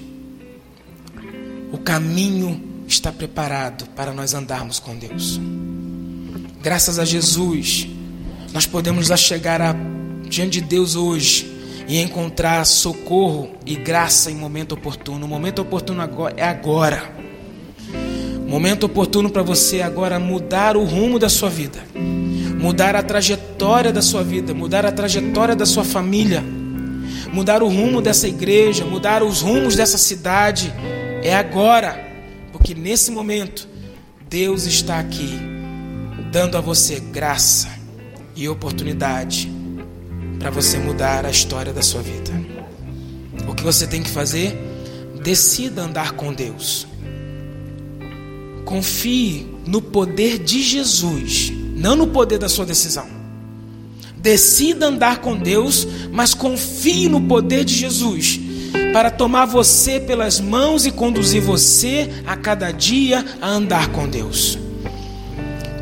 [1.72, 5.40] o caminho está preparado para nós andarmos com Deus.
[6.62, 7.88] Graças a Jesus,
[8.52, 9.76] nós podemos chegar a,
[10.28, 11.56] diante de Deus hoje
[11.88, 15.26] e encontrar socorro e graça em momento oportuno.
[15.26, 17.16] O momento oportuno agora é agora.
[18.48, 21.84] Momento oportuno para você agora mudar o rumo da sua vida
[22.68, 26.44] mudar a trajetória da sua vida, mudar a trajetória da sua família,
[27.32, 30.74] mudar o rumo dessa igreja, mudar os rumos dessa cidade.
[31.24, 31.98] É agora,
[32.52, 33.70] porque nesse momento
[34.30, 35.40] Deus está aqui
[36.30, 37.70] dando a você graça
[38.36, 39.50] e oportunidade
[40.38, 42.34] para você mudar a história da sua vida.
[43.48, 44.54] O que você tem que fazer?
[45.24, 46.86] Decida andar com Deus.
[48.66, 53.06] Confie no poder de Jesus não no poder da sua decisão.
[54.18, 58.40] Decida andar com Deus, mas confie no poder de Jesus
[58.92, 64.58] para tomar você pelas mãos e conduzir você a cada dia a andar com Deus.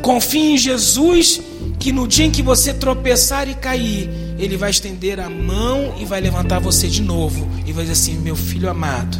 [0.02, 1.40] Confie em Jesus,
[1.80, 6.04] que no dia em que você tropeçar e cair, Ele vai estender a mão e
[6.04, 9.16] vai levantar você de novo e vai dizer assim: Meu filho amado,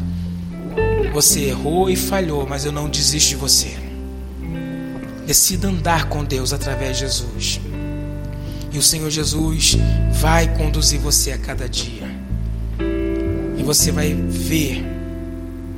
[1.13, 3.86] você errou e falhou, mas eu não desisto de você.
[5.27, 7.61] Decida andar com Deus através de Jesus.
[8.73, 9.77] E o Senhor Jesus
[10.13, 12.09] vai conduzir você a cada dia.
[13.59, 14.85] E você vai ver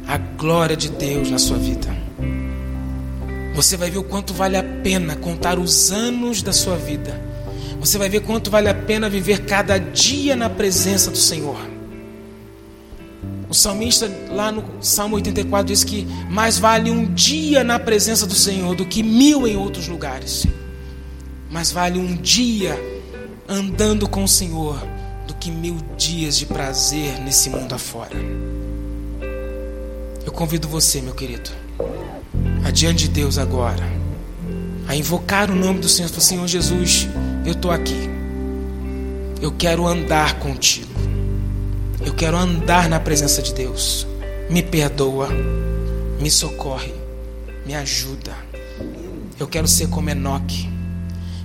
[0.07, 1.89] a glória de Deus na sua vida.
[3.55, 7.19] Você vai ver o quanto vale a pena contar os anos da sua vida.
[7.81, 11.78] Você vai ver quanto vale a pena viver cada dia na presença do Senhor.
[13.49, 18.35] O salmista, lá no Salmo 84, diz que mais vale um dia na presença do
[18.35, 20.47] Senhor do que mil em outros lugares.
[21.51, 22.79] Mais vale um dia
[23.49, 24.79] andando com o Senhor
[25.27, 28.17] do que mil dias de prazer nesse mundo afora.
[30.27, 31.51] Eu convido você, meu querido,
[32.67, 33.83] adiante de Deus agora,
[34.87, 36.11] a invocar o nome do Senhor.
[36.11, 37.09] Senhor Jesus,
[37.47, 38.11] eu estou aqui.
[39.41, 41.18] Eu quero andar contigo.
[42.09, 44.07] Eu quero andar na presença de Deus.
[44.49, 45.29] Me perdoa,
[46.19, 46.95] me socorre,
[47.67, 48.35] me ajuda.
[49.39, 50.71] Eu quero ser como Enoque.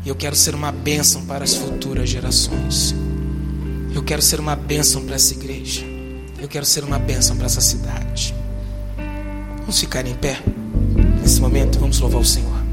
[0.06, 2.96] Eu quero ser uma bênção para as futuras gerações.
[3.94, 5.84] Eu quero ser uma bênção para essa igreja.
[6.40, 8.34] Eu quero ser uma bênção para essa cidade.
[9.60, 10.42] Vamos ficar em pé
[11.22, 11.78] nesse momento.
[11.78, 12.64] Vamos louvar o Senhor.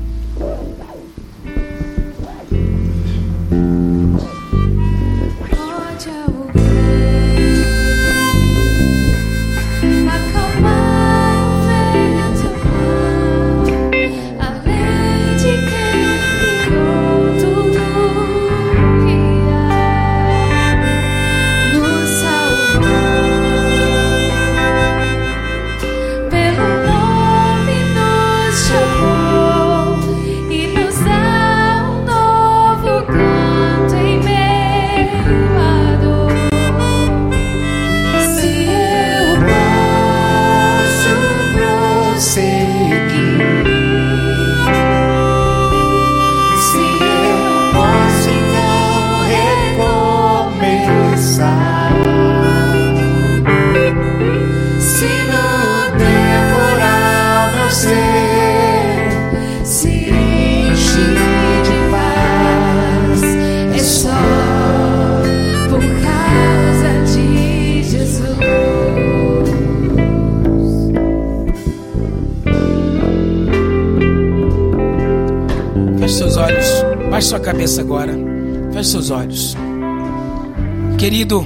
[81.11, 81.44] Querido,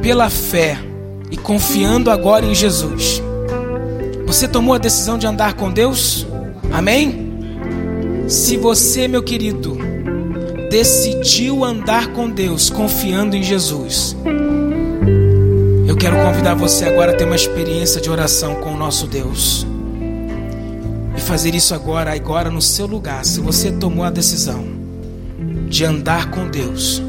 [0.00, 0.78] pela fé
[1.30, 3.22] e confiando agora em Jesus,
[4.26, 6.26] você tomou a decisão de andar com Deus?
[6.72, 7.30] Amém?
[8.26, 9.76] Se você, meu querido,
[10.70, 14.16] decidiu andar com Deus, confiando em Jesus,
[15.86, 19.66] eu quero convidar você agora a ter uma experiência de oração com o nosso Deus.
[21.14, 23.26] E fazer isso agora, agora no seu lugar.
[23.26, 24.64] Se você tomou a decisão
[25.68, 27.02] de andar com Deus,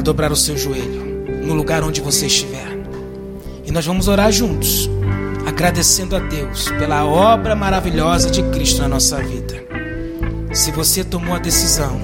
[0.00, 1.10] dobrar o seu joelho
[1.44, 2.78] no lugar onde você estiver.
[3.64, 4.90] E nós vamos orar juntos,
[5.46, 9.62] agradecendo a Deus pela obra maravilhosa de Cristo na nossa vida.
[10.52, 12.00] Se você tomou a decisão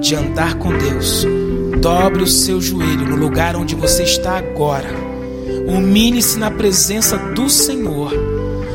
[0.00, 1.26] de andar com Deus,
[1.80, 4.88] dobre o seu joelho no lugar onde você está agora.
[5.66, 8.12] Humilhe-se na presença do Senhor.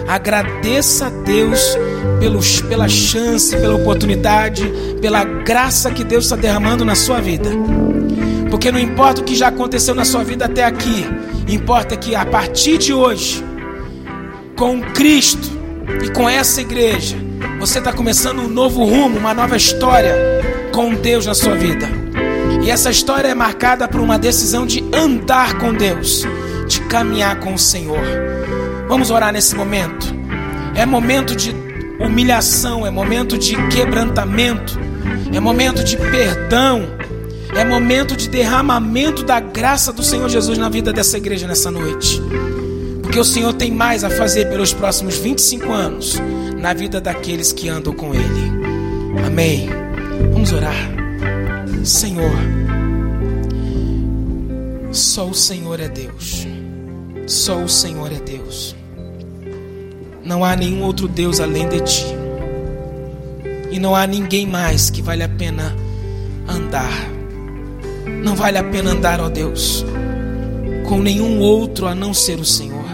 [0.07, 1.77] Agradeça a Deus
[2.19, 4.65] pelos, pela chance, pela oportunidade,
[5.01, 7.49] pela graça que Deus está derramando na sua vida.
[8.55, 11.05] Porque não importa o que já aconteceu na sua vida até aqui,
[11.45, 13.43] importa que a partir de hoje,
[14.55, 15.51] com Cristo
[16.01, 17.17] e com essa igreja,
[17.59, 20.15] você está começando um novo rumo, uma nova história
[20.71, 21.85] com Deus na sua vida.
[22.63, 26.25] E essa história é marcada por uma decisão de andar com Deus,
[26.65, 27.99] de caminhar com o Senhor.
[28.87, 30.15] Vamos orar nesse momento.
[30.75, 31.53] É momento de
[31.99, 34.79] humilhação, é momento de quebrantamento,
[35.33, 36.95] é momento de perdão,
[37.55, 42.21] é momento de derramamento da graça do Senhor Jesus na vida dessa igreja nessa noite.
[43.01, 46.21] Porque o Senhor tem mais a fazer pelos próximos 25 anos
[46.59, 48.51] na vida daqueles que andam com Ele.
[49.25, 49.69] Amém.
[50.33, 50.75] Vamos orar.
[51.83, 52.35] Senhor,
[54.91, 56.45] só o Senhor é Deus.
[57.25, 58.75] Só o Senhor é Deus.
[60.25, 62.05] Não há nenhum outro Deus além de Ti.
[63.71, 65.75] E não há ninguém mais que vale a pena
[66.47, 67.14] andar.
[68.23, 69.85] Não vale a pena andar, ó Deus,
[70.87, 72.85] com nenhum outro a não ser o Senhor.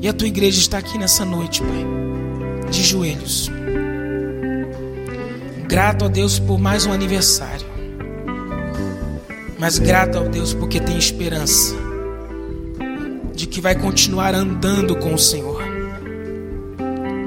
[0.00, 3.50] E a tua igreja está aqui nessa noite, Pai, de joelhos.
[5.66, 7.66] Grato a Deus por mais um aniversário.
[9.58, 11.74] Mas grato a Deus porque tem esperança
[13.34, 15.62] de que vai continuar andando com o Senhor.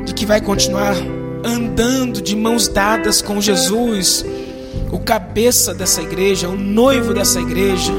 [0.06, 0.96] De que vai continuar
[1.44, 4.26] andando de mãos dadas com Jesus,
[4.92, 7.94] o cabeça dessa igreja, o noivo dessa igreja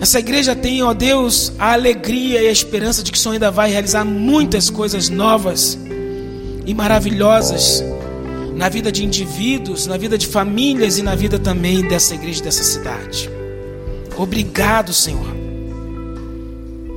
[0.00, 3.50] essa igreja tem, ó Deus, a alegria e a esperança de que o Senhor ainda
[3.50, 5.76] vai realizar muitas coisas novas
[6.64, 7.82] e maravilhosas
[8.54, 12.62] na vida de indivíduos, na vida de famílias e na vida também dessa igreja, dessa
[12.62, 13.28] cidade.
[14.16, 15.36] Obrigado, Senhor,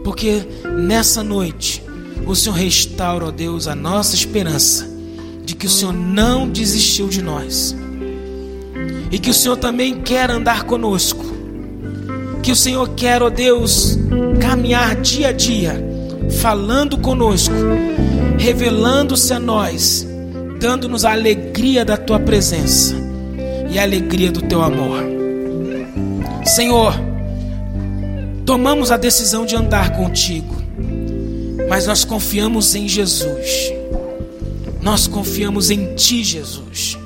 [0.03, 0.45] porque
[0.77, 1.83] nessa noite
[2.25, 4.87] o Senhor restaura, ó Deus, a nossa esperança
[5.43, 7.75] de que o Senhor não desistiu de nós
[9.11, 11.31] e que o Senhor também quer andar conosco
[12.41, 13.97] que o Senhor quer, ó Deus,
[14.39, 15.75] caminhar dia a dia,
[16.41, 17.53] falando conosco,
[18.37, 20.07] revelando-se a nós,
[20.59, 22.95] dando-nos a alegria da tua presença
[23.69, 25.03] e a alegria do teu amor.
[26.45, 26.95] Senhor,
[28.45, 30.55] tomamos a decisão de andar contigo,
[31.69, 33.71] mas nós confiamos em Jesus.
[34.81, 36.97] Nós confiamos em ti, Jesus.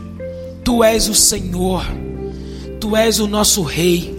[0.65, 1.85] Tu és o Senhor.
[2.81, 4.13] Tu és o nosso rei.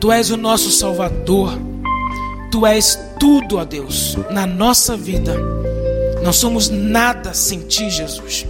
[0.00, 1.56] Tu és o nosso Salvador.
[2.50, 5.36] Tu és tudo, ó Deus, na nossa vida.
[6.22, 8.46] Não somos nada sem Ti, Jesus.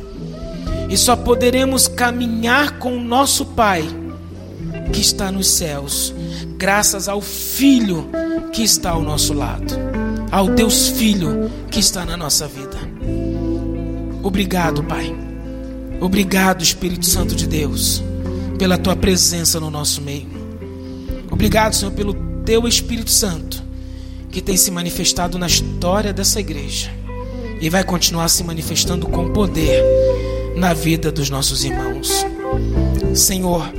[0.88, 3.82] E só poderemos caminhar com o nosso Pai,
[4.92, 6.14] que está nos céus,
[6.56, 8.08] graças ao Filho
[8.52, 9.74] que está ao nosso lado,
[10.30, 12.76] ao Deus Filho que está na nossa vida.
[14.22, 15.23] Obrigado, Pai.
[16.00, 18.02] Obrigado, Espírito Santo de Deus,
[18.58, 20.28] pela Tua presença no nosso meio.
[21.30, 22.14] Obrigado, Senhor, pelo
[22.44, 23.64] teu Espírito Santo
[24.34, 26.90] que tem se manifestado na história dessa igreja
[27.60, 29.80] e vai continuar se manifestando com poder
[30.56, 32.26] na vida dos nossos irmãos.
[33.14, 33.72] Senhor,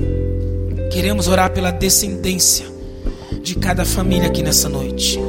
[0.94, 2.66] queremos orar pela descendência
[3.42, 5.20] de cada família aqui nessa noite.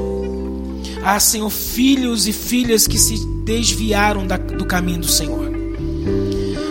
[1.02, 5.45] Ah, Senhor, filhos e filhas que se desviaram da, do caminho do Senhor.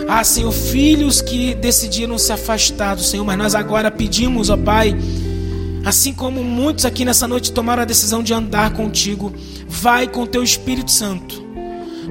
[0.08, 4.96] Ah, Senhor, filhos que decidiram se afastar do Senhor, mas nós agora pedimos, ó Pai,
[5.84, 9.32] Assim como muitos aqui nessa noite tomaram a decisão de andar contigo,
[9.68, 11.46] vai com teu Espírito Santo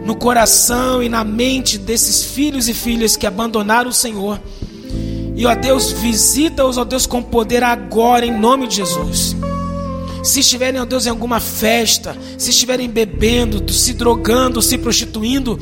[0.05, 4.39] no coração e na mente desses filhos e filhas que abandonaram o Senhor.
[5.35, 9.35] E ó Deus, visita-os, ó Deus, com poder agora, em nome de Jesus.
[10.23, 15.59] Se estiverem, ó Deus, em alguma festa, se estiverem bebendo, se drogando, se prostituindo,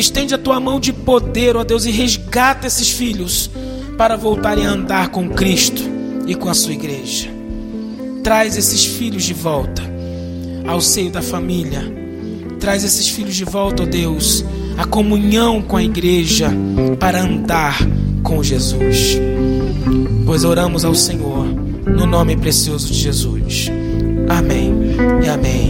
[0.00, 3.50] estende a tua mão de poder, ó Deus, e resgata esses filhos
[3.96, 5.82] para voltarem a andar com Cristo
[6.26, 7.28] e com a sua igreja.
[8.22, 9.82] Traz esses filhos de volta
[10.66, 11.80] ao seio da família.
[12.58, 14.44] Traz esses filhos de volta, ó Deus,
[14.76, 16.50] a comunhão com a igreja
[16.98, 17.78] para andar
[18.22, 19.18] com Jesus.
[20.24, 21.46] Pois oramos ao Senhor
[21.86, 23.70] no nome precioso de Jesus.
[24.28, 24.74] Amém
[25.24, 25.66] e amém.